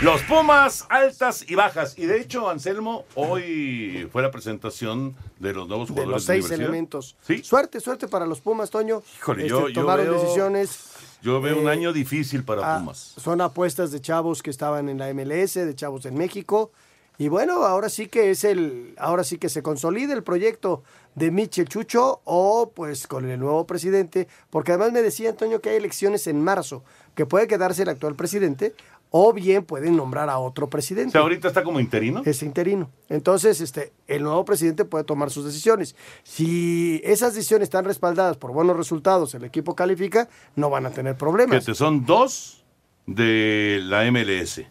[0.02, 1.94] Los Pumas, altas y bajas.
[1.98, 6.44] Y de hecho, Anselmo, hoy fue la presentación de los nuevos De jugadores los seis
[6.44, 6.68] universidad.
[6.68, 7.16] elementos.
[7.42, 9.02] Suerte, suerte para los Pumas, Toño.
[9.18, 10.90] Híjole, Este, yo- yo tomaron veo- decisiones.
[11.24, 13.14] Yo veo un Eh, año difícil para Ah, Pumas.
[13.16, 16.70] Son apuestas de chavos que estaban en la MLS, de chavos en México.
[17.16, 20.82] Y bueno, ahora sí que es el, ahora sí que se consolida el proyecto
[21.14, 25.70] de Michel Chucho o pues con el nuevo presidente, porque además me decía Antonio que
[25.70, 26.82] hay elecciones en marzo,
[27.14, 28.74] que puede quedarse el actual presidente
[29.16, 31.12] o bien pueden nombrar a otro O presidente.
[31.12, 32.22] sea, ahorita está como interino.
[32.24, 32.90] Es interino.
[33.08, 35.94] Entonces, este, el nuevo presidente puede tomar sus decisiones.
[36.24, 41.16] Si esas decisiones están respaldadas por buenos resultados, el equipo califica, no van a tener
[41.16, 41.58] problemas.
[41.58, 42.64] Fíjate, son dos
[43.06, 44.62] de la MLS.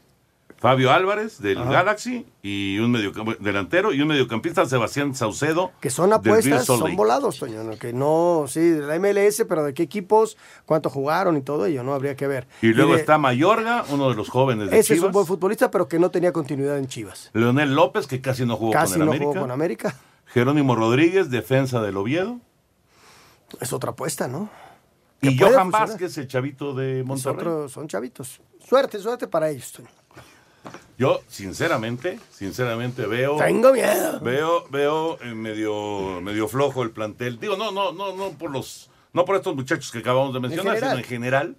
[0.63, 1.69] Fabio Álvarez del Ajá.
[1.71, 2.93] Galaxy y un
[3.41, 5.73] delantero y un mediocampista Sebastián Saucedo.
[5.82, 7.78] Que son apuestas, son volados, Toño, ¿no?
[7.78, 11.84] que no, sí, de la MLS, pero de qué equipos, cuánto jugaron y todo ello,
[11.84, 11.93] ¿no?
[11.93, 12.47] Habría que ver.
[12.62, 15.69] Y luego de- está Mayorga, uno de los jóvenes de Ese es un buen futbolista,
[15.69, 17.30] pero que no tenía continuidad en Chivas.
[17.34, 19.28] Leonel López, que casi no jugó Casi con el no América.
[19.32, 19.95] jugó con América.
[20.28, 22.39] Jerónimo Rodríguez, defensa del Oviedo.
[23.60, 24.49] Es otra apuesta, ¿no?
[25.21, 25.88] Y Johan funcionar.
[25.89, 27.36] Vázquez, el chavito de Monterrey.
[27.38, 28.39] otro- son chavitos.
[28.65, 29.89] Suerte, suerte para ellos, Toño.
[30.97, 33.38] Yo, sinceramente, sinceramente veo.
[33.38, 34.19] Tengo miedo.
[34.19, 37.39] Veo, veo eh, medio, medio flojo el plantel.
[37.39, 40.75] Digo, no, no, no, no por los, no por estos muchachos que acabamos de mencionar,
[40.75, 40.89] general.
[40.91, 41.56] sino en general.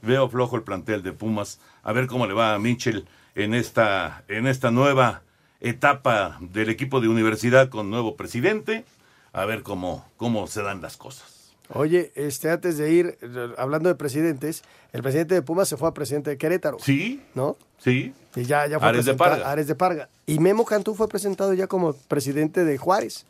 [0.00, 1.60] Veo flojo el plantel de Pumas.
[1.82, 5.22] A ver cómo le va a Mitchell en esta, en esta nueva
[5.60, 8.84] etapa del equipo de universidad con nuevo presidente.
[9.32, 11.37] A ver cómo, cómo se dan las cosas.
[11.74, 13.18] Oye, este, antes de ir,
[13.58, 16.78] hablando de presidentes, el presidente de Pumas se fue a presidente de Querétaro.
[16.80, 17.20] Sí.
[17.34, 17.56] ¿No?
[17.78, 18.14] Sí.
[18.36, 19.50] Y ya, ya fue Ares de Parga.
[19.50, 20.08] Ares de Parga.
[20.26, 23.26] Y Memo Cantú fue presentado ya como presidente de Juárez.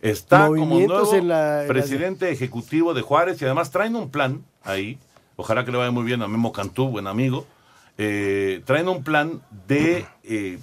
[0.00, 4.44] Está como nuevo en la- en presidente ejecutivo de Juárez y además traen un plan
[4.62, 4.98] ahí.
[5.36, 7.46] Ojalá que le vaya muy bien a Memo Cantú, buen amigo.
[7.98, 10.06] eh, traen un plan de...
[10.22, 10.58] eh,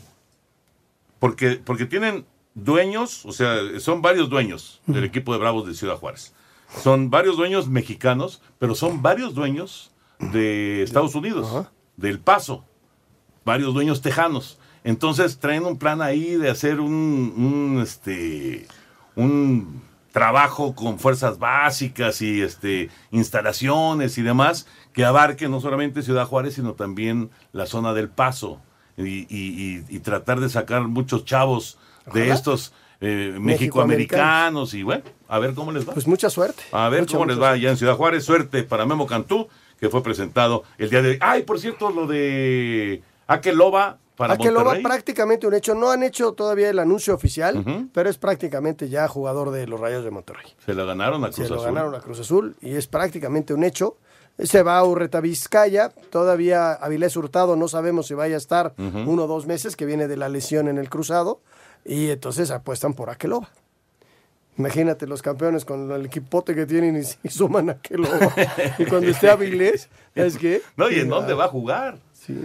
[1.20, 5.96] porque, porque tienen dueños, o sea, son varios dueños del equipo de Bravos de Ciudad
[5.98, 6.34] Juárez.
[6.82, 12.66] Son varios dueños mexicanos, pero son varios dueños de Estados Unidos, del Paso,
[13.46, 14.58] varios dueños tejanos.
[14.84, 16.92] Entonces traen un plan ahí de hacer un,
[17.38, 18.68] un, este,
[19.16, 19.82] un
[20.12, 26.56] trabajo con fuerzas básicas y este, instalaciones y demás que abarque no solamente Ciudad Juárez,
[26.56, 28.60] sino también la zona del Paso.
[28.96, 31.80] Y, y- y- y tratar de sacar muchos chavos
[32.14, 34.74] de estos eh, Mexicoamericanos.
[34.74, 35.94] y bueno, a ver cómo les va.
[35.94, 36.64] Pues mucha suerte.
[36.72, 38.24] A ver Mucha, cómo mucha les va allá en Ciudad Juárez.
[38.24, 39.48] Suerte para Memo Cantú,
[39.80, 41.18] que fue presentado el día de hoy.
[41.22, 44.84] Ay, por cierto, lo de Akeloba para Akeloba Monterrey.
[44.84, 45.74] prácticamente un hecho.
[45.76, 50.04] No han hecho todavía el anuncio oficial, pero es prácticamente ya jugador de los Rayos
[50.04, 50.46] de Monterrey.
[50.66, 51.66] Se la ganaron a Se Cruz lo Azul.
[51.66, 53.98] ganaron a Cruz Azul y es prácticamente un hecho.
[54.40, 55.92] Se va a Urreta Vizcaya.
[56.10, 60.08] Todavía Avilés Hurtado no sabemos si vaya a estar uno o dos meses, que viene
[60.08, 61.40] de la lesión en el cruzado.
[61.86, 63.50] Y entonces apuestan por Akeloba.
[64.58, 68.34] Imagínate los campeones con el equipote que tienen y, y suman a Akeloba.
[68.78, 70.62] y cuando esté Avilés, ¿sabes qué?
[70.78, 71.98] No, ¿y en dónde va a jugar?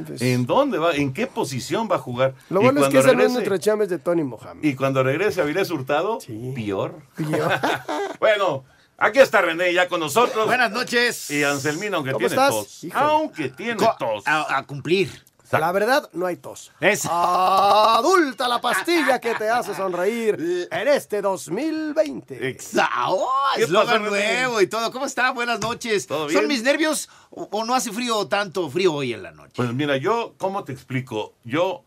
[0.07, 0.96] pues- ¿En dónde va?
[0.96, 2.35] ¿En qué posición va a jugar?
[2.51, 4.64] Lo Y bueno es que es regrese- entre chames de Tony Mohamed.
[4.64, 6.18] Y cuando regrese a Vilés Hurtado,
[6.55, 6.94] peor.
[8.20, 8.64] bueno,
[8.96, 10.46] aquí está René ya con nosotros.
[10.46, 11.31] Buenas noches.
[11.31, 12.51] Y Anselmina, aunque ¿Cómo tiene estás?
[12.51, 12.85] tos.
[12.85, 13.05] Híjole.
[13.05, 14.27] Aunque tiene Co- tos.
[14.27, 15.11] A, a cumplir.
[15.52, 16.72] La verdad, no hay tos.
[16.80, 22.56] Es- Adulta la pastilla que te hace sonreír en este 2020.
[22.56, 23.28] Exa- ¡Oh!
[23.56, 24.32] ¿Qué Eslogan pasó, René?
[24.42, 24.90] nuevo y todo.
[24.92, 25.30] ¿Cómo está?
[25.30, 26.06] Buenas noches.
[26.06, 29.52] ¿Todo ¿Son mis nervios o, o no hace frío tanto frío hoy en la noche?
[29.56, 31.34] Pues mira, yo, ¿cómo te explico?
[31.44, 31.84] Yo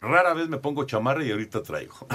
[0.00, 1.94] rara vez me pongo chamarra y ahorita traigo.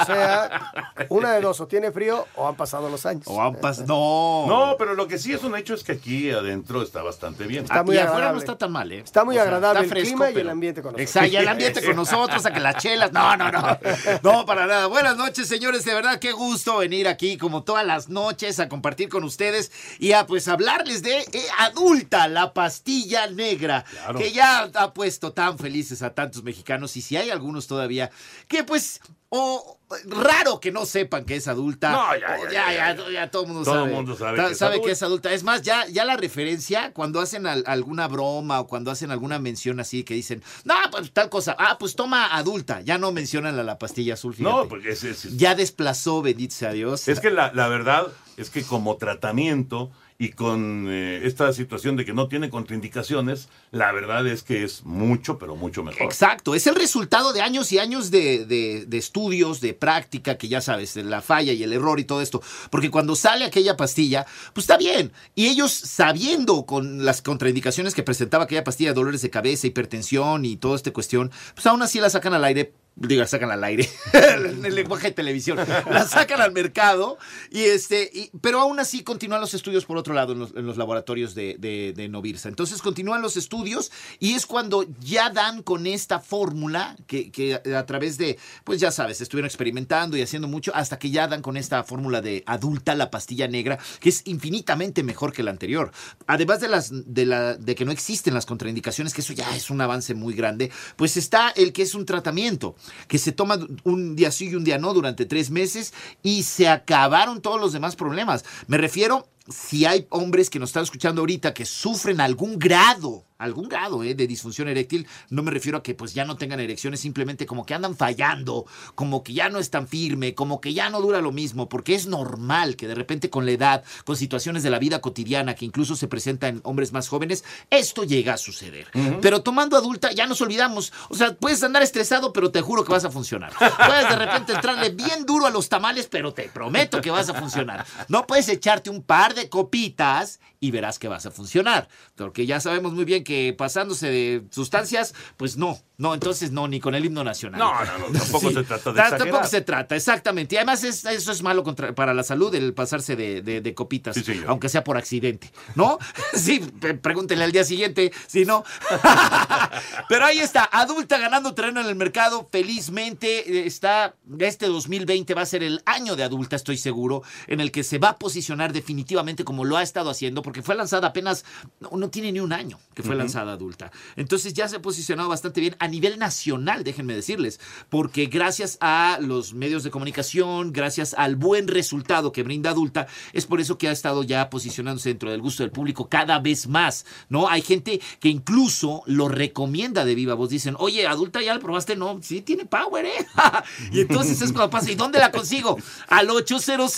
[0.00, 0.72] O sea,
[1.08, 3.24] una de dos, o tiene frío o han pasado los años.
[3.26, 3.86] O han pasado.
[3.88, 4.46] No.
[4.46, 7.64] No, pero lo que sí es un hecho es que aquí adentro está bastante bien.
[7.64, 9.00] Está muy y afuera no está tan mal, ¿eh?
[9.00, 11.08] Está muy O sea, agradable está el clima y el ambiente con nosotros.
[11.08, 13.12] Exacto, y el ambiente con nosotros, a que las chelas.
[13.12, 13.78] No, no, no.
[14.22, 14.86] No, para nada.
[14.86, 15.84] Buenas noches, señores.
[15.84, 20.12] De verdad, qué gusto venir aquí, como todas las noches, a compartir con ustedes y
[20.12, 24.18] a pues hablarles de eh, Adulta, la pastilla negra, Claro.
[24.18, 26.96] que ya ha puesto tan felices a tantos mexicanos.
[26.96, 28.10] Y si hay algunos todavía
[28.48, 29.00] que, pues.
[29.32, 31.92] O raro que no sepan que es adulta.
[31.92, 33.92] No, ya, ya, ya, todo el mundo sabe.
[33.92, 35.32] mundo sabe que es adulta.
[35.32, 39.38] es más, ya, ya la referencia, cuando hacen al- alguna broma o cuando hacen alguna
[39.38, 43.56] mención así que dicen, no, pues tal cosa, ah, pues toma adulta, ya no mencionan
[43.56, 44.34] a la pastilla azul.
[44.38, 47.06] No, porque es, Ya desplazó, bendito sea Dios.
[47.06, 52.04] es que la, la verdad es que como tratamiento y con eh, esta situación de
[52.04, 56.02] que no tiene contraindicaciones, la verdad es que es mucho, pero mucho mejor.
[56.02, 60.48] Exacto, es el resultado de años y años de, de- de estudios, de práctica, que
[60.48, 62.42] ya sabes, de la falla y el error y todo esto.
[62.70, 65.10] Porque cuando sale aquella pastilla, pues está bien.
[65.34, 70.58] Y ellos sabiendo con las contraindicaciones que presentaba aquella pastilla, dolores de cabeza, hipertensión y
[70.58, 72.74] toda esta cuestión, pues aún así la sacan al aire.
[72.96, 75.58] Digo, la sacan al aire, en el lenguaje de televisión,
[75.90, 77.16] la sacan al mercado,
[77.50, 80.66] y este, y- pero aún así continúan los estudios por otro lado en los, en
[80.66, 82.48] los laboratorios de, de, de Novirsa.
[82.50, 87.78] Entonces continúan los estudios y es cuando ya dan con esta fórmula que, que a,
[87.78, 91.40] a través de, pues ya sabes, estuvieron experimentando y haciendo mucho hasta que ya dan
[91.40, 95.90] con esta fórmula de adulta, la pastilla negra, que es infinitamente mejor que la anterior.
[96.26, 99.70] Además de, las, de, la, de que no existen las contraindicaciones, que eso ya es
[99.70, 102.74] un avance muy grande, pues está el que es un tratamiento,
[103.08, 106.68] que se toma un día sí y un día no durante tres meses y se
[106.68, 108.44] acabaron todos los demás problemas.
[108.66, 113.68] Me refiero si hay hombres que nos están escuchando ahorita que sufren algún grado, algún
[113.68, 117.00] grado eh, de disfunción eréctil, no me refiero a que pues ya no tengan erecciones,
[117.00, 120.90] simplemente como que andan fallando, como que ya no es tan firme, como que ya
[120.90, 124.62] no dura lo mismo, porque es normal que de repente con la edad, con situaciones
[124.62, 128.38] de la vida cotidiana que incluso se presentan en hombres más jóvenes, esto llega a
[128.38, 128.88] suceder.
[129.22, 132.92] Pero tomando adulta ya nos olvidamos, o sea, puedes andar estresado, pero te juro que
[132.92, 133.52] vas a funcionar.
[133.56, 137.34] Puedes de repente entrarle bien duro a los tamales, pero te prometo que vas a
[137.34, 137.86] funcionar.
[138.08, 141.88] No puedes echarte un par de copitas y verás que vas a funcionar.
[142.16, 146.80] Porque ya sabemos muy bien que pasándose de sustancias, pues no, no, entonces no, ni
[146.80, 147.58] con el himno nacional.
[147.58, 149.18] No, no, no, tampoco se trata de exagerar.
[149.18, 150.54] Tampoco se trata, exactamente.
[150.54, 153.74] Y además es- eso es malo contra- para la salud, el pasarse de, de- de
[153.74, 155.98] copitas, Sí, aunque sea por accidente, ¿no?
[156.34, 156.60] Sí,
[157.02, 158.62] pregúntenle al día siguiente, si no.
[160.08, 165.42] Pero ahí está, adulta ganando terreno en el mercado, felizmente eh, está, este 2020 va
[165.42, 168.72] a ser el año de adulta, estoy seguro, en el que se va a posicionar
[168.72, 171.44] definitivamente como lo ha estado haciendo, porque fue lanzada apenas,
[171.78, 173.92] no, no tiene ni un año que fue lanzada adulta.
[174.16, 179.18] Entonces ya se ha posicionado bastante bien a nivel nacional, déjenme decirles, porque gracias a
[179.20, 183.86] los medios de comunicación, gracias al buen resultado que brinda adulta, es por eso que
[183.86, 187.48] ha estado ya posicionándose dentro del gusto del público cada vez más, ¿no?
[187.48, 191.94] Hay gente que incluso lo recomienda de viva voz, dicen, oye, adulta ya la probaste,
[191.94, 193.26] no, sí tiene power, ¿eh?
[193.92, 195.78] y entonces es cuando pasa, ¿y dónde la consigo?
[196.08, 196.90] Al 800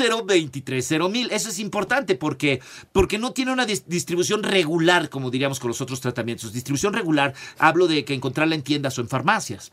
[1.11, 2.63] mil Eso es importante porque,
[2.93, 6.53] porque no tiene una dis- distribución regular, como diríamos con los otros tratamientos.
[6.53, 9.73] Distribución regular, hablo de que encontrarla en tiendas o en farmacias.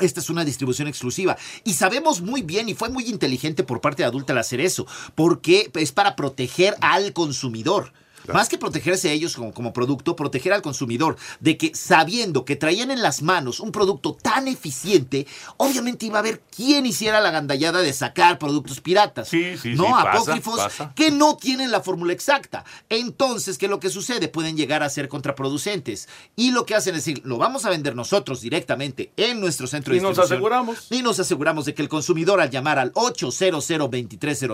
[0.00, 1.36] Esta es una distribución exclusiva.
[1.64, 4.86] Y sabemos muy bien, y fue muy inteligente por parte de Adulta al hacer eso,
[5.14, 7.92] porque es para proteger al consumidor.
[8.34, 12.56] Más que protegerse a ellos como, como producto, proteger al consumidor de que sabiendo que
[12.56, 15.26] traían en las manos un producto tan eficiente,
[15.56, 19.28] obviamente iba a haber quién hiciera la gandallada de sacar productos piratas.
[19.28, 20.92] sí, no sí, pasa, apócrifos pasa.
[20.94, 22.64] que no tienen la fórmula exacta.
[22.88, 24.28] Entonces, ¿qué es lo que sucede?
[24.28, 26.08] Pueden llegar a ser contraproducentes.
[26.36, 29.92] Y lo que hacen es decir, lo vamos a vender nosotros directamente en nuestro centro
[29.92, 30.36] de Y nos distribución.
[30.36, 30.86] aseguramos.
[30.90, 33.68] Y nos aseguramos de que el consumidor al llamar al 800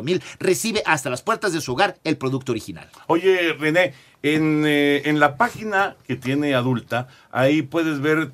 [0.03, 2.89] mil recibe hasta las puertas de su hogar el producto original.
[3.07, 8.31] Oye, René, en, eh, en la página que tiene adulta, ahí puedes ver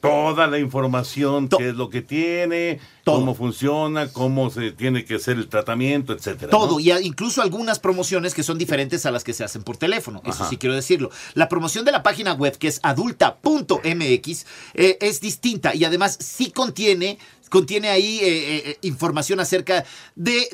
[0.00, 5.38] toda la información, qué es lo que tiene, cómo funciona, cómo se tiene que hacer
[5.38, 6.52] el tratamiento, etcétera.
[6.52, 6.58] ¿no?
[6.58, 9.78] Todo, y a- incluso algunas promociones que son diferentes a las que se hacen por
[9.78, 10.20] teléfono.
[10.26, 11.10] Eso sí quiero decirlo.
[11.32, 16.50] La promoción de la página web, que es adulta.mx, eh, es distinta y además sí
[16.50, 17.18] contiene.
[17.54, 19.84] Contiene ahí eh, eh, eh, información acerca
[20.16, 20.48] del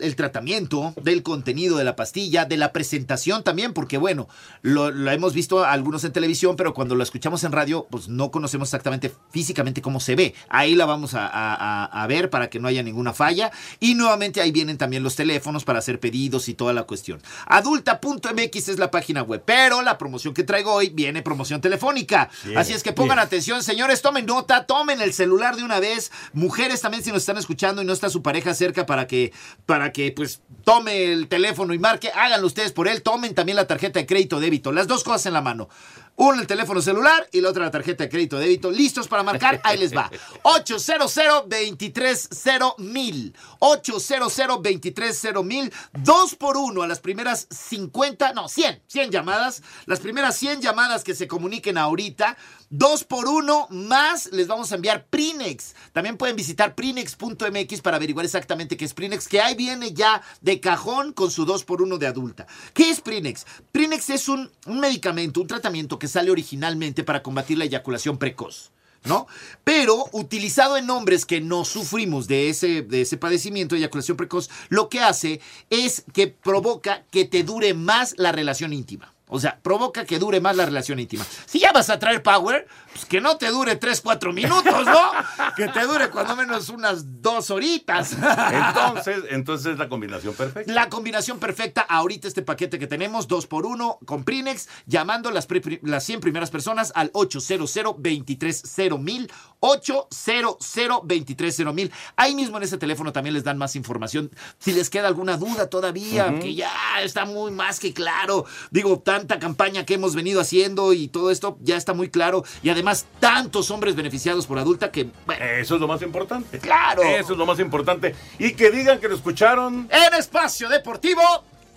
[0.00, 4.26] de tratamiento, del contenido de la pastilla, de la presentación también, porque bueno,
[4.62, 8.30] lo, lo hemos visto algunos en televisión, pero cuando lo escuchamos en radio, pues no
[8.30, 10.34] conocemos exactamente físicamente cómo se ve.
[10.48, 13.50] Ahí la vamos a, a- a- a ver para que no haya ninguna falla.
[13.80, 17.20] Y nuevamente ahí vienen también los teléfonos para hacer pedidos y toda la cuestión.
[17.46, 22.30] Adulta.mx es la página web, pero la promoción que traigo hoy viene promoción telefónica.
[22.44, 23.26] Bien, Así es que pongan bien.
[23.26, 26.10] atención, señores, tomen nota, tomen el celular de una vez.
[26.32, 29.32] Mujeres también si nos están escuchando y no está su pareja cerca para que
[29.66, 33.66] para que pues tome el teléfono y marque, háganlo ustedes por él, tomen también la
[33.66, 35.68] tarjeta de crédito débito, las dos cosas en la mano.
[36.16, 38.70] Uno el teléfono celular y la otra la tarjeta de crédito débito.
[38.70, 39.60] ¿Listos para marcar?
[39.64, 40.10] Ahí les va.
[40.42, 41.12] 800
[41.48, 49.10] 230 mil 800 230 mil Dos por uno a las primeras 50, no, 100, 100
[49.10, 49.62] llamadas.
[49.86, 52.36] Las primeras 100 llamadas que se comuniquen ahorita.
[52.70, 55.74] Dos por uno más les vamos a enviar Prinex.
[55.92, 60.60] También pueden visitar prinex.mx para averiguar exactamente qué es Prinex, que ahí viene ya de
[60.60, 62.46] cajón con su 2 por 1 de adulta.
[62.72, 63.46] ¿Qué es Prinex?
[63.70, 68.70] Prinex es un, un medicamento, un tratamiento que sale originalmente para combatir la eyaculación precoz.
[69.04, 69.26] ¿No?
[69.64, 74.48] Pero utilizado en hombres que no sufrimos de ese, de ese padecimiento de eyaculación precoz,
[74.70, 79.14] lo que hace es que provoca que te dure más la relación íntima.
[79.28, 81.26] O sea, provoca que dure más la relación íntima.
[81.46, 85.10] Si ya vas a traer power, pues que no te dure 3, 4 minutos, ¿no?
[85.56, 88.12] que te dure cuando menos unas dos horitas.
[88.52, 90.72] Entonces, entonces es la combinación perfecta.
[90.72, 95.48] La combinación perfecta, ahorita este paquete que tenemos, 2 por 1 con Prinex, llamando las,
[95.82, 99.30] las 100 primeras personas al 800 230 mil
[99.60, 100.58] 800
[101.04, 104.30] 230 mil Ahí mismo en ese teléfono también les dan más información.
[104.58, 106.70] Si les queda alguna duda todavía, que ya
[107.02, 108.44] está muy más que claro.
[108.70, 112.44] Digo, tanta campaña que hemos venido haciendo y todo esto ya está muy claro.
[112.62, 112.83] Y además,
[113.20, 116.58] tantos hombres beneficiados por adulta que, bueno, Eso es lo más importante.
[116.58, 117.02] Claro.
[117.02, 118.14] Eso es lo más importante.
[118.38, 119.88] Y que digan que lo escucharon.
[119.90, 121.22] en Espacio Deportivo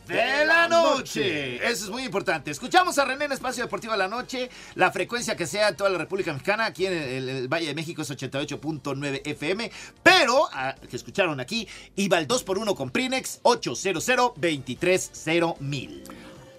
[0.07, 1.55] de la noche.
[1.57, 2.51] Eso es muy importante.
[2.51, 4.49] Escuchamos a René en Espacio Deportivo de la noche.
[4.75, 7.75] La frecuencia que sea en toda la República Mexicana, aquí en el, el Valle de
[7.75, 9.71] México es 88.9 FM.
[10.03, 16.03] Pero, ah, que escucharon aquí, iba el 2x1 con Prinex 800 230 mil.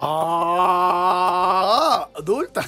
[0.01, 2.65] Ah, adulta.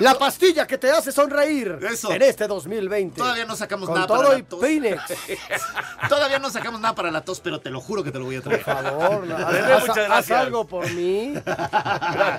[0.00, 2.12] La pastilla que te hace sonreír Eso.
[2.12, 3.16] en este 2020.
[3.20, 4.48] Todavía no sacamos Con nada todo para y la
[5.06, 5.18] tos.
[6.08, 8.36] Todavía no sacamos nada para la tos, pero te lo juro que te lo voy
[8.36, 8.64] a traer.
[8.64, 11.34] Por favor, no, haz, haz- algo por mí.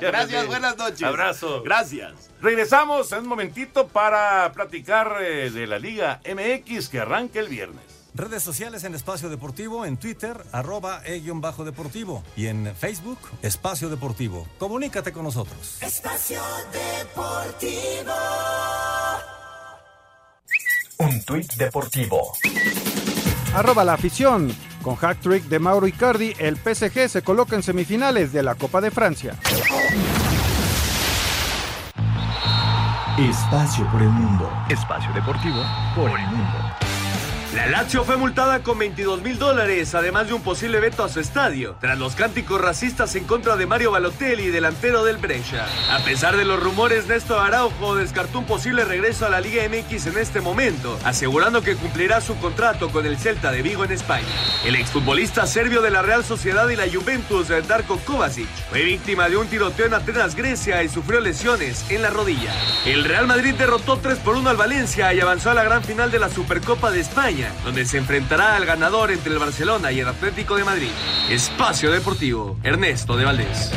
[0.02, 1.04] Gracias, buenas noches.
[1.04, 1.62] Abrazo.
[1.64, 2.12] Gracias.
[2.42, 7.84] Regresamos en un momentito para platicar eh, de la Liga MX que arranca el viernes.
[8.14, 14.46] Redes sociales en Espacio Deportivo, en Twitter, arroba e-bajo deportivo y en Facebook, Espacio Deportivo.
[14.60, 15.78] Comunícate con nosotros.
[15.82, 16.42] Espacio
[16.74, 18.14] Deportivo.
[20.98, 22.34] Un tuit deportivo.
[23.56, 24.54] Arroba la afición.
[24.82, 28.82] Con hack trick de Mauro Icardi, el PSG se coloca en semifinales de la Copa
[28.82, 29.38] de Francia.
[33.18, 34.52] Espacio por el mundo.
[34.70, 35.64] Espacio deportivo
[35.96, 36.91] por el mundo.
[37.56, 41.20] La Lazio fue multada con 22 mil dólares, además de un posible veto a su
[41.20, 45.66] estadio, tras los cánticos racistas en contra de Mario Balotelli, delantero del Brescia.
[45.92, 50.08] A pesar de los rumores, Néstor Araujo descartó un posible regreso a la Liga MX
[50.08, 54.24] en este momento, asegurando que cumplirá su contrato con el Celta de Vigo en España.
[54.66, 59.36] El exfutbolista serbio de la Real Sociedad y la Juventus, Darko Kovacic, fue víctima de
[59.36, 62.54] un tiroteo en Atenas, Grecia y sufrió lesiones en la rodilla.
[62.86, 66.12] El Real Madrid derrotó 3 por 1 al Valencia y avanzó a la gran final
[66.12, 70.08] de la Supercopa de España donde se enfrentará al ganador entre el Barcelona y el
[70.08, 70.92] Atlético de Madrid.
[71.30, 73.72] Espacio Deportivo, Ernesto de Valdés.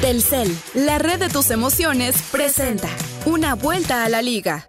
[0.00, 2.88] Telcel, la red de tus emociones, presenta
[3.26, 4.66] una vuelta a la liga.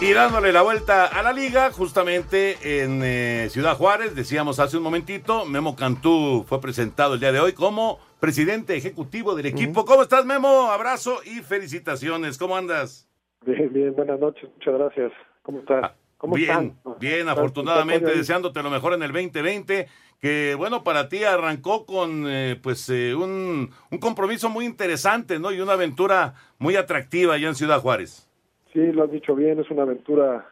[0.00, 4.82] Y dándole la vuelta a la liga, justamente en eh, Ciudad Juárez, decíamos hace un
[4.82, 9.84] momentito, Memo Cantú fue presentado el día de hoy como presidente ejecutivo del equipo.
[9.84, 10.72] ¿Cómo estás, Memo?
[10.72, 12.38] Abrazo y felicitaciones.
[12.38, 13.06] ¿Cómo andas?
[13.44, 15.12] Bien, bien, buenas noches, muchas gracias.
[15.42, 15.92] ¿Cómo estás?
[16.16, 19.88] ¿Cómo bien, bien, afortunadamente deseándote lo mejor en el 2020,
[20.20, 25.50] que bueno, para ti arrancó con eh, pues eh, un, un, compromiso muy interesante, ¿no?
[25.50, 28.30] Y una aventura muy atractiva allá en Ciudad Juárez.
[28.72, 30.48] Sí, lo has dicho bien, es una aventura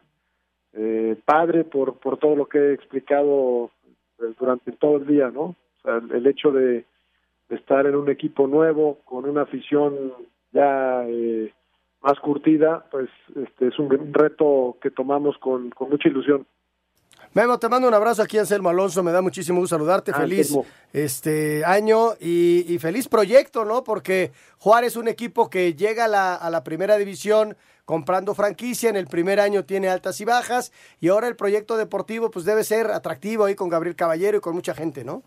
[0.73, 3.71] eh, padre por, por todo lo que he explicado
[4.37, 5.41] durante todo el día, ¿no?
[5.41, 6.83] O sea, el, el hecho de,
[7.47, 10.11] de, estar en un equipo nuevo, con una afición
[10.51, 11.05] ya...
[11.07, 11.53] Eh,
[12.01, 16.45] más curtida, pues este es un reto que tomamos con, con mucha ilusión.
[17.33, 19.03] Memo, te mando un abrazo aquí, Anselmo Alonso.
[19.03, 20.11] Me da muchísimo gusto saludarte.
[20.11, 20.53] feliz
[20.91, 23.85] este año y, feliz proyecto, ¿no?
[23.85, 28.89] Porque Juárez es un equipo que llega a la, a la, primera división comprando franquicia.
[28.89, 30.73] En el primer año tiene altas y bajas.
[30.99, 34.53] Y ahora el proyecto deportivo, pues debe ser atractivo ahí con Gabriel Caballero y con
[34.53, 35.23] mucha gente, ¿no?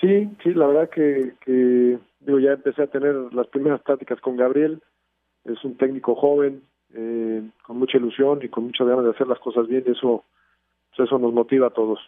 [0.00, 4.36] Sí, sí, la verdad que, que digo, ya empecé a tener las primeras pláticas con
[4.36, 4.82] Gabriel
[5.44, 6.62] es un técnico joven,
[6.94, 10.24] eh, con mucha ilusión y con muchas ganas de hacer las cosas bien, eso,
[10.96, 11.98] pues eso nos motiva a todos.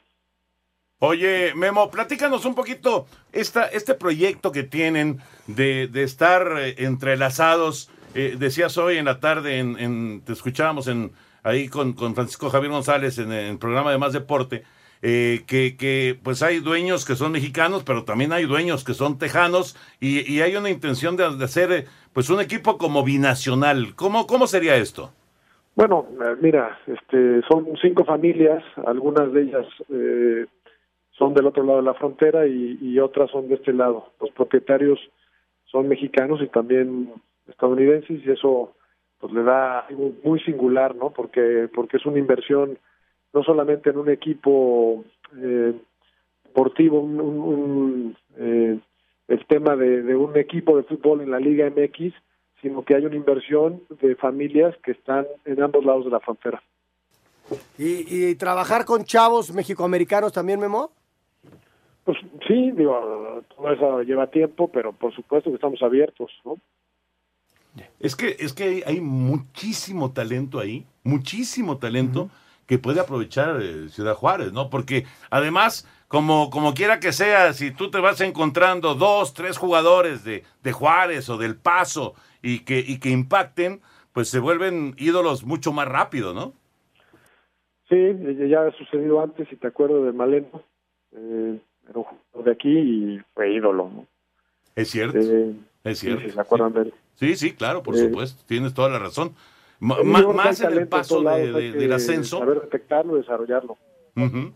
[0.99, 5.19] Oye, Memo, platícanos un poquito esta, este proyecto que tienen
[5.49, 7.91] de, de estar eh, entrelazados.
[8.15, 11.11] Eh, decías hoy en la tarde, en, te escuchábamos en,
[11.43, 14.63] ahí con, con Francisco Javier González en el programa de Más Deporte,
[15.03, 19.19] eh, que, que, pues hay dueños que son mexicanos, pero también hay dueños que son
[19.19, 23.95] tejanos y, hay una intención de, de hacer pues un equipo como binacional.
[23.97, 25.11] ¿Cómo, cómo sería esto?
[25.75, 30.47] Bueno, eh, mira, este, son cinco familias, algunas de ellas eh,
[31.13, 34.13] son del otro lado de la frontera y, y, otras son de este lado.
[34.21, 35.01] Los propietarios
[35.65, 37.11] son mexicanos y también
[37.49, 38.75] estadounidenses y eso
[39.19, 41.11] pues le da algo muy singular, ¿no?
[41.11, 42.79] Porque porque es una inversión
[43.33, 45.05] no solamente en un equipo
[45.37, 45.75] eh,
[46.45, 48.79] deportivo, un, un, un eh,
[49.29, 52.13] el tema de, de, un equipo de fútbol en la Liga MX,
[52.61, 56.63] sino que hay una inversión de familias que están en ambos lados de la frontera.
[57.79, 60.91] ¿Y, y trabajar con chavos mexicoamericanos también, Memo?
[62.05, 66.57] Pues sí, digo, todo eso lleva tiempo, pero por supuesto que estamos abiertos, ¿no?
[68.01, 72.42] Es que, es que hay, hay muchísimo talento ahí, muchísimo talento uh -huh.
[72.73, 74.71] Que puede aprovechar eh, Ciudad Juárez, ¿no?
[74.71, 80.25] Porque además como, como quiera que sea, si tú te vas encontrando dos, tres jugadores
[80.25, 83.83] de, de Juárez o del Paso y que, y que impacten,
[84.15, 86.55] pues se vuelven ídolos mucho más rápido, ¿no?
[87.91, 87.97] Sí,
[88.49, 90.63] ya ha sucedido antes, si te acuerdo de Maleno,
[91.13, 94.07] eh, era un jugador de aquí y fue ídolo, ¿no?
[94.77, 95.55] Es cierto, eh,
[95.85, 96.27] es cierto.
[96.27, 96.93] Sí.
[97.17, 99.35] Sí, sí, claro, por eh, supuesto, tienes toda la razón.
[99.83, 102.39] M más en el paso de, de, del ascenso.
[102.39, 103.77] Saber detectarlo, desarrollarlo.
[104.17, 104.53] Uh -huh.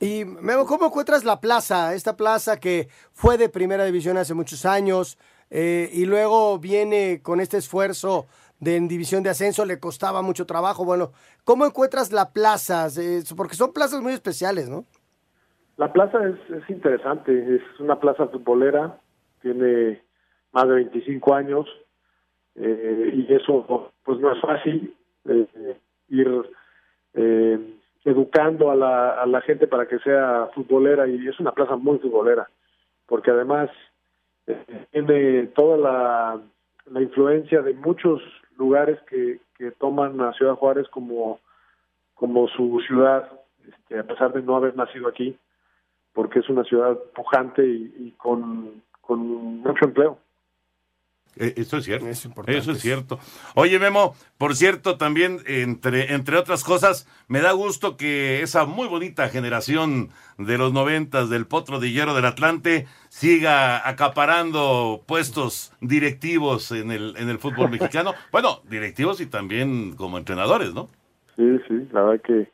[0.00, 1.94] Y Memo, ¿cómo encuentras la plaza?
[1.94, 5.18] Esta plaza que fue de primera división hace muchos años
[5.50, 8.26] eh, y luego viene con este esfuerzo
[8.60, 10.84] de en división de ascenso, le costaba mucho trabajo.
[10.84, 11.12] Bueno,
[11.44, 12.88] ¿cómo encuentras la plaza?
[12.98, 14.84] Eh, porque son plazas muy especiales, ¿no?
[15.76, 19.00] La plaza es, es interesante, es una plaza futbolera,
[19.42, 20.02] tiene
[20.52, 21.66] más de 25 años
[22.60, 24.94] eh, y eso pues no es fácil
[25.26, 25.76] eh,
[26.08, 26.28] ir
[27.14, 31.76] eh, educando a la, a la gente para que sea futbolera y es una plaza
[31.76, 32.48] muy futbolera
[33.06, 33.70] porque además
[34.46, 36.40] eh, tiene toda la,
[36.90, 38.20] la, influencia de muchos
[38.56, 41.38] lugares que, que toman a Ciudad Juárez como,
[42.14, 43.30] como su ciudad
[43.68, 45.38] este, a pesar de no haber nacido aquí
[46.12, 49.18] porque es una ciudad pujante y, y con, con
[49.60, 50.18] mucho empleo
[51.38, 52.08] Eso es cierto.
[52.46, 53.18] Eso es cierto.
[53.54, 58.88] Oye, Memo, por cierto, también, entre, entre otras cosas, me da gusto que esa muy
[58.88, 66.72] bonita generación de los noventas del Potro de Hierro del Atlante siga acaparando puestos directivos
[66.72, 68.14] en el, en el fútbol mexicano.
[68.32, 70.88] Bueno, directivos y también como entrenadores, ¿no?
[71.36, 72.50] Sí, sí, la verdad que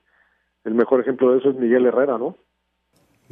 [0.64, 2.37] el mejor ejemplo de eso es Miguel Herrera, ¿no?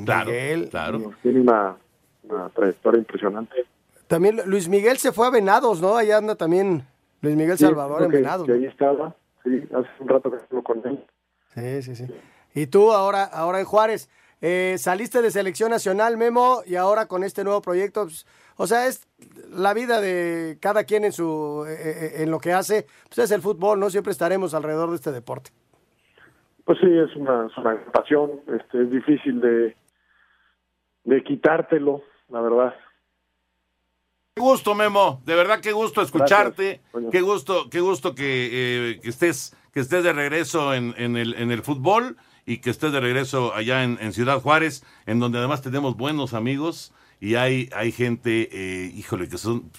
[0.03, 0.69] Claro, Miguel.
[0.71, 1.13] claro.
[1.23, 1.77] Tiene una,
[2.25, 3.65] una trayectoria impresionante.
[4.13, 5.97] También Luis Miguel se fue a Venados, ¿no?
[5.97, 6.87] Allá anda también
[7.23, 8.47] Luis Miguel Sí, Salvador en que- Venados.
[8.47, 11.03] ahí estaba, sí, hace un rato que hablo con él.
[11.55, 12.07] Sí, sí, sí.
[12.55, 14.11] Y tú ahora, ahora en Juárez,
[14.43, 18.27] eh, saliste de selección nacional, Memo, y ahora con este nuevo proyecto, pues,
[18.59, 19.09] o sea, es
[19.49, 23.31] la vida de cada quien en su, eh, eh, en lo que hace, pues es
[23.31, 23.89] el fútbol, ¿no?
[23.89, 25.53] Siempre estaremos alrededor de este deporte.
[26.67, 29.75] Pues sí, es una, es una pasión, este, es difícil de,
[31.05, 32.75] de quitártelo, la verdad.
[34.35, 35.21] Qué gusto, Memo.
[35.27, 36.81] De verdad, qué gusto escucharte.
[37.11, 38.49] Qué gusto, qué gusto que,
[38.93, 42.17] eh, que estés, que estés de regreso en, en el, en el fútbol
[42.47, 46.33] y que estés de regreso allá en, en Ciudad Juárez, en donde además tenemos buenos
[46.33, 49.71] amigos y hay, hay gente, eh, híjole, que son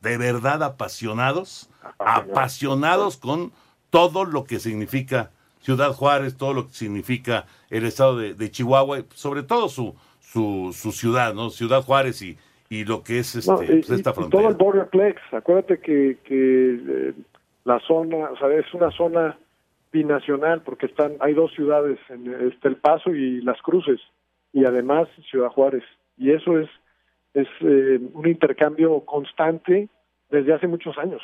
[0.00, 3.52] de verdad apasionados, apasionados con
[3.90, 9.00] todo lo que significa Ciudad Juárez, todo lo que significa el estado de, de Chihuahua,
[9.00, 11.50] y sobre todo su, su, su ciudad, ¿no?
[11.50, 12.38] Ciudad Juárez y,
[12.70, 14.42] y lo que es este, No, y- pues, esta y- y frontera.
[14.42, 17.14] todo el Borderplex, acuérdate que, que eh,
[17.64, 19.38] la zona, o sea, es una zona
[19.92, 24.00] binacional porque están, hay dos ciudades, en, este, El Paso y Las Cruces,
[24.52, 25.84] y además Ciudad Juárez.
[26.16, 26.68] Y eso es,
[27.34, 29.88] es eh, un intercambio constante
[30.30, 31.22] desde hace muchos años.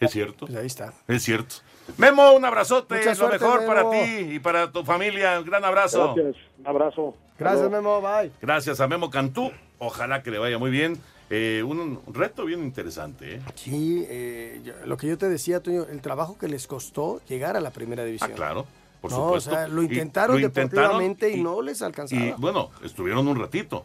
[0.00, 0.46] Es cierto.
[0.58, 0.92] ahí está.
[1.08, 1.54] Es cierto.
[1.98, 5.38] Memo, un abrazote, Mucha lo suerte, mejor para ti y para tu familia.
[5.38, 6.14] Un gran abrazo.
[6.14, 7.14] Gracias, un abrazo.
[7.38, 7.70] Gracias.
[7.70, 8.30] Memo, bye.
[8.42, 9.50] Gracias a Memo Cantú.
[9.86, 10.98] Ojalá que le vaya muy bien.
[11.30, 13.36] Eh, un, reto bien interesante.
[13.36, 13.40] ¿eh?
[13.54, 17.56] Sí, eh, yo- lo que yo te decía, Toño, el trabajo que les costó llegar
[17.56, 18.30] a la primera división.
[18.32, 18.66] Ah, claro,
[19.00, 19.50] por No, supuesto.
[19.50, 20.70] o sea, lo Y intentaron lo intentaron
[21.00, 22.20] deportivamente y, no les alcanzaba.
[22.22, 23.84] Y bueno, estuvieron un ratito.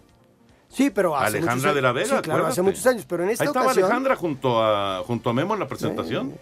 [0.68, 2.18] sí, pero hace Alejandra muchos de la años- Vega.
[2.18, 3.86] Sí, claro, hace muchos años, pero en esta Ahí estaba ocasión...
[3.86, 6.34] Alejandra junto a, junto a Memo en la presentación.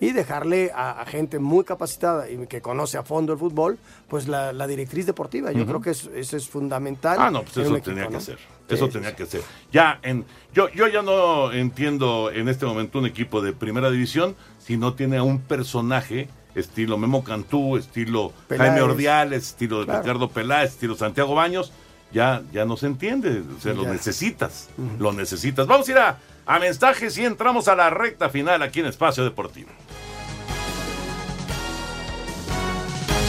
[0.00, 3.78] Y dejarle a, a gente muy capacitada y que conoce a fondo el fútbol,
[4.08, 5.52] pues la, la directriz deportiva.
[5.52, 7.18] Yo creo que es- eso es fundamental.
[7.20, 8.38] Ah, no, pues eso tenía que ser.
[8.68, 9.16] Eso sí, tenía sí.
[9.16, 9.42] que ser.
[9.72, 10.24] Ya, en,
[10.54, 14.94] yo, yo ya no entiendo en este momento un equipo de primera división si no
[14.94, 18.70] tiene a un personaje estilo Memo Cantú, estilo Peláez.
[18.72, 20.00] Jaime Ordiales, estilo Claro.
[20.02, 21.72] Ricardo Peláez, estilo Santiago Baños.
[22.12, 23.42] Ya, ya no se entiende.
[23.56, 24.68] O sea, lo necesitas.
[24.98, 25.66] Lo necesitas.
[25.68, 29.24] Vamos a ir a, a mensajes y entramos a la recta final aquí en Espacio
[29.24, 29.70] Deportivo.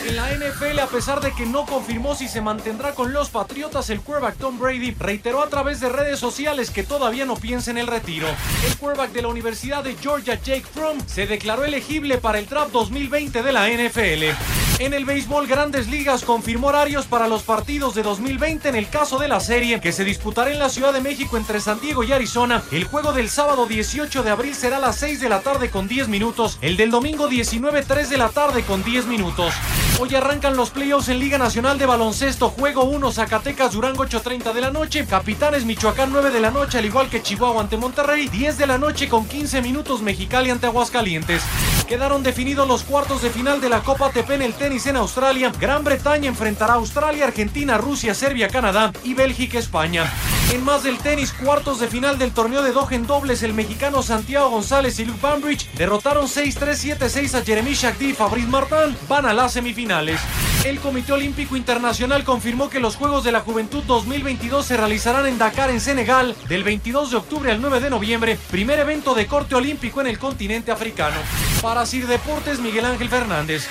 [0.08, 3.90] En la NFL, a pesar de que no confirmó si se mantendrá con los Patriotas,
[3.90, 7.76] el quarterback Tom Brady reiteró a través de redes sociales que todavía no piensa en
[7.76, 8.26] el retiro.
[8.66, 12.72] El quarterback de la Universidad de Georgia, Jake Fromm, se declaró elegible para el draft
[12.72, 14.67] 2020 de la NFL.
[14.80, 19.18] En el béisbol Grandes Ligas confirmó horarios para los partidos de 2020 en el caso
[19.18, 22.12] de la serie que se disputará en la Ciudad de México entre San Diego y
[22.12, 22.62] Arizona.
[22.70, 25.88] El juego del sábado 18 de abril será a las 6 de la tarde con
[25.88, 26.58] 10 minutos.
[26.60, 29.52] El del domingo 19 3 de la tarde con 10 minutos.
[29.98, 32.50] Hoy arrancan los playoffs en Liga Nacional de Baloncesto.
[32.50, 35.06] Juego 1 Zacatecas Durango 8.30 de la noche.
[35.06, 38.28] Capitanes Michoacán 9 de la noche al igual que Chihuahua ante Monterrey.
[38.28, 41.42] 10 de la noche con 15 minutos Mexicali ante Aguascalientes.
[41.88, 45.50] Quedaron definidos los cuartos de final de la Copa ATP en el tenis en Australia.
[45.58, 50.04] Gran Bretaña enfrentará a Australia, Argentina, Rusia, Serbia, Canadá y Bélgica, España.
[50.52, 54.02] En más del tenis, cuartos de final del torneo de Doha en dobles, el mexicano
[54.02, 58.94] Santiago González y Luke Bambridge derrotaron 6-3-7-6 a Jeremy Shakti y Fabrice Martin.
[59.08, 60.20] Van a las semifinales.
[60.66, 65.38] El Comité Olímpico Internacional confirmó que los Juegos de la Juventud 2022 se realizarán en
[65.38, 69.54] Dakar, en Senegal, del 22 de octubre al 9 de noviembre, primer evento de corte
[69.54, 71.16] olímpico en el continente africano.
[71.62, 73.66] Para Sir Deportes, Miguel Ángel Fernández.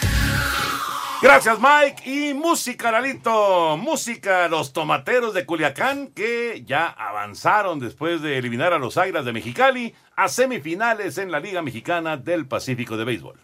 [1.21, 2.09] Gracias, Mike.
[2.09, 3.75] Y música, Lalito.
[3.77, 9.33] Música, los tomateros de Culiacán que ya avanzaron después de eliminar a los Águilas de
[9.33, 13.39] Mexicali a semifinales en la Liga Mexicana del Pacífico de Béisbol.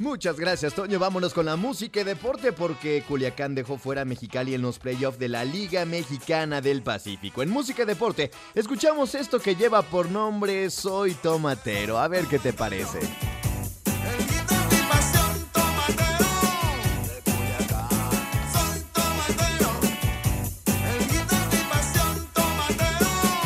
[0.00, 0.98] Muchas gracias, Toño.
[0.98, 5.20] Vámonos con la música y deporte porque Culiacán dejó fuera a Mexicali en los playoffs
[5.20, 7.44] de la Liga Mexicana del Pacífico.
[7.44, 11.98] En música y deporte, escuchamos esto que lleva por nombre Soy Tomatero.
[11.98, 12.98] A ver qué te parece.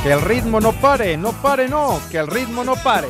[0.09, 3.09] Que el ritmo no pare, no pare, no, que el ritmo no pare.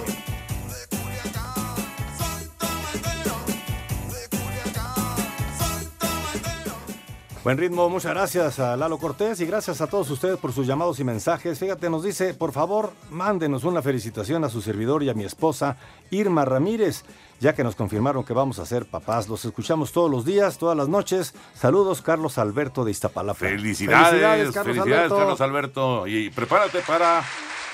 [7.44, 10.99] Buen ritmo, muchas gracias a Lalo Cortés y gracias a todos ustedes por sus llamados
[10.99, 11.61] y mensajes.
[11.61, 15.76] Fíjate, nos dice, por favor, mándenos una felicitación a su servidor y a mi esposa,
[16.11, 17.05] Irma Ramírez,
[17.41, 19.28] ya que nos confirmaron que vamos a ser papás.
[19.28, 21.34] Los escuchamos todos los días, todas las noches.
[21.55, 23.39] Saludos, Carlos Alberto de Iztapalapa.
[23.39, 25.16] Felicidades, felicidades, Carlos, Alberto.
[25.16, 26.07] Carlos Alberto.
[26.07, 27.22] Y prepárate para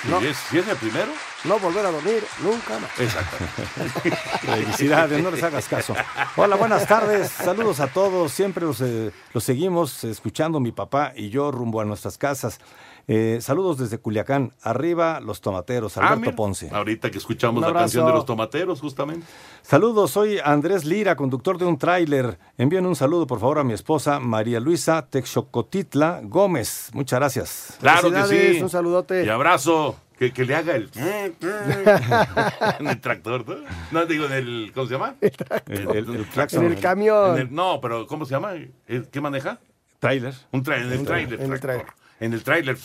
[0.08, 0.20] No.
[0.20, 1.10] ¿Si, es, si es el primero?
[1.44, 2.90] No volver a dormir nunca más.
[2.98, 3.36] Exacto.
[4.40, 5.94] Felicidades, no les hagas caso.
[6.36, 8.32] Hola, buenas tardes, saludos a todos.
[8.32, 12.58] Siempre los, eh, los seguimos escuchando mi papá y yo rumbo a nuestras casas.
[13.06, 14.54] Eh, saludos desde Culiacán.
[14.62, 16.70] Arriba los tomateros, Ah, Alberto mira, Ponce.
[16.72, 19.26] Ahorita que escuchamos la canción de los tomateros, justamente.
[19.60, 22.38] Saludos, soy Andrés Lira, conductor de un tráiler.
[22.56, 26.88] Envíen un saludo, por favor, a mi esposa María Luisa Texocotitla Gómez.
[26.94, 27.76] Muchas gracias.
[27.80, 28.24] Claro que
[28.54, 28.62] sí.
[28.62, 29.24] Un saludote.
[29.26, 29.96] Y abrazo.
[30.18, 30.90] Que, que le haga el.
[30.94, 31.34] en
[32.88, 33.56] el tractor, ¿no?
[33.90, 34.72] No, digo, en el.
[34.74, 35.16] ¿Cómo se llama?
[35.20, 36.64] El, el- el claxon.
[36.66, 37.34] En el camión.
[37.34, 38.52] en el- no, pero ¿cómo se llama?
[38.86, 39.58] ¿El- ¿Qué maneja?
[39.98, 40.34] Tráiler.
[40.52, 40.86] Un tráiler.
[40.86, 41.40] En el Un tráiler.
[41.40, 41.94] en el tractor.
[42.20, 42.76] En el tráiler.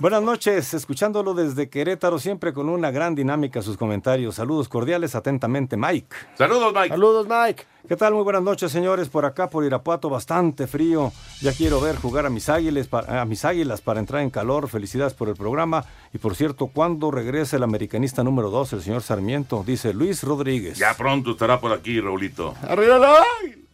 [0.00, 4.36] Buenas noches, escuchándolo desde Querétaro, siempre con una gran dinámica sus comentarios.
[4.36, 6.14] Saludos cordiales, atentamente, Mike.
[6.36, 6.88] Saludos, Mike.
[6.88, 7.64] Saludos, Mike.
[7.88, 8.14] ¿Qué tal?
[8.14, 9.08] Muy buenas noches, señores.
[9.08, 11.12] Por acá, por Irapuato, bastante frío.
[11.40, 14.68] Ya quiero ver jugar a mis águilas, pa- a mis águilas para entrar en calor.
[14.68, 15.84] Felicidades por el programa.
[16.12, 19.62] Y por cierto, ¿cuándo regresa el americanista número 2, el señor Sarmiento?
[19.66, 20.78] Dice Luis Rodríguez.
[20.78, 22.54] Ya pronto estará por aquí, Raulito.
[22.68, 22.98] ¡Arriba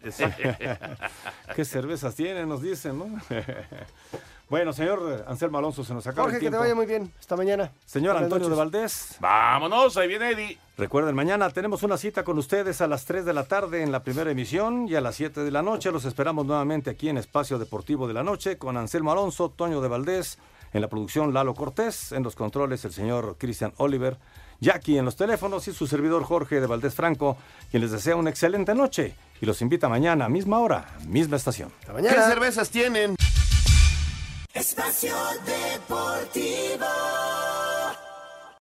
[1.55, 2.44] ¿Qué cervezas tiene?
[2.46, 3.07] Nos dicen, ¿no?
[4.48, 7.12] bueno, señor Anselmo Alonso, se nos acaba Jorge, el que te vaya muy bien.
[7.18, 7.70] Hasta mañana.
[7.84, 8.57] Señor Buenas Antonio de.
[8.57, 9.16] Valdés.
[9.20, 10.59] Vámonos, ahí viene Eddie.
[10.76, 14.03] Recuerden, mañana tenemos una cita con ustedes a las 3 de la tarde en la
[14.03, 17.59] primera emisión y a las 7 de la noche los esperamos nuevamente aquí en Espacio
[17.59, 20.38] Deportivo de la Noche con Anselmo Alonso, Toño de Valdés,
[20.72, 24.16] en la producción Lalo Cortés, en los controles el señor Cristian Oliver,
[24.63, 27.37] Jackie en los teléfonos y su servidor Jorge de Valdés Franco,
[27.69, 31.73] quien les desea una excelente noche y los invita mañana, misma hora, misma estación.
[31.85, 33.17] ¿Qué cervezas tienen?
[34.55, 36.87] Espacio Deportivo.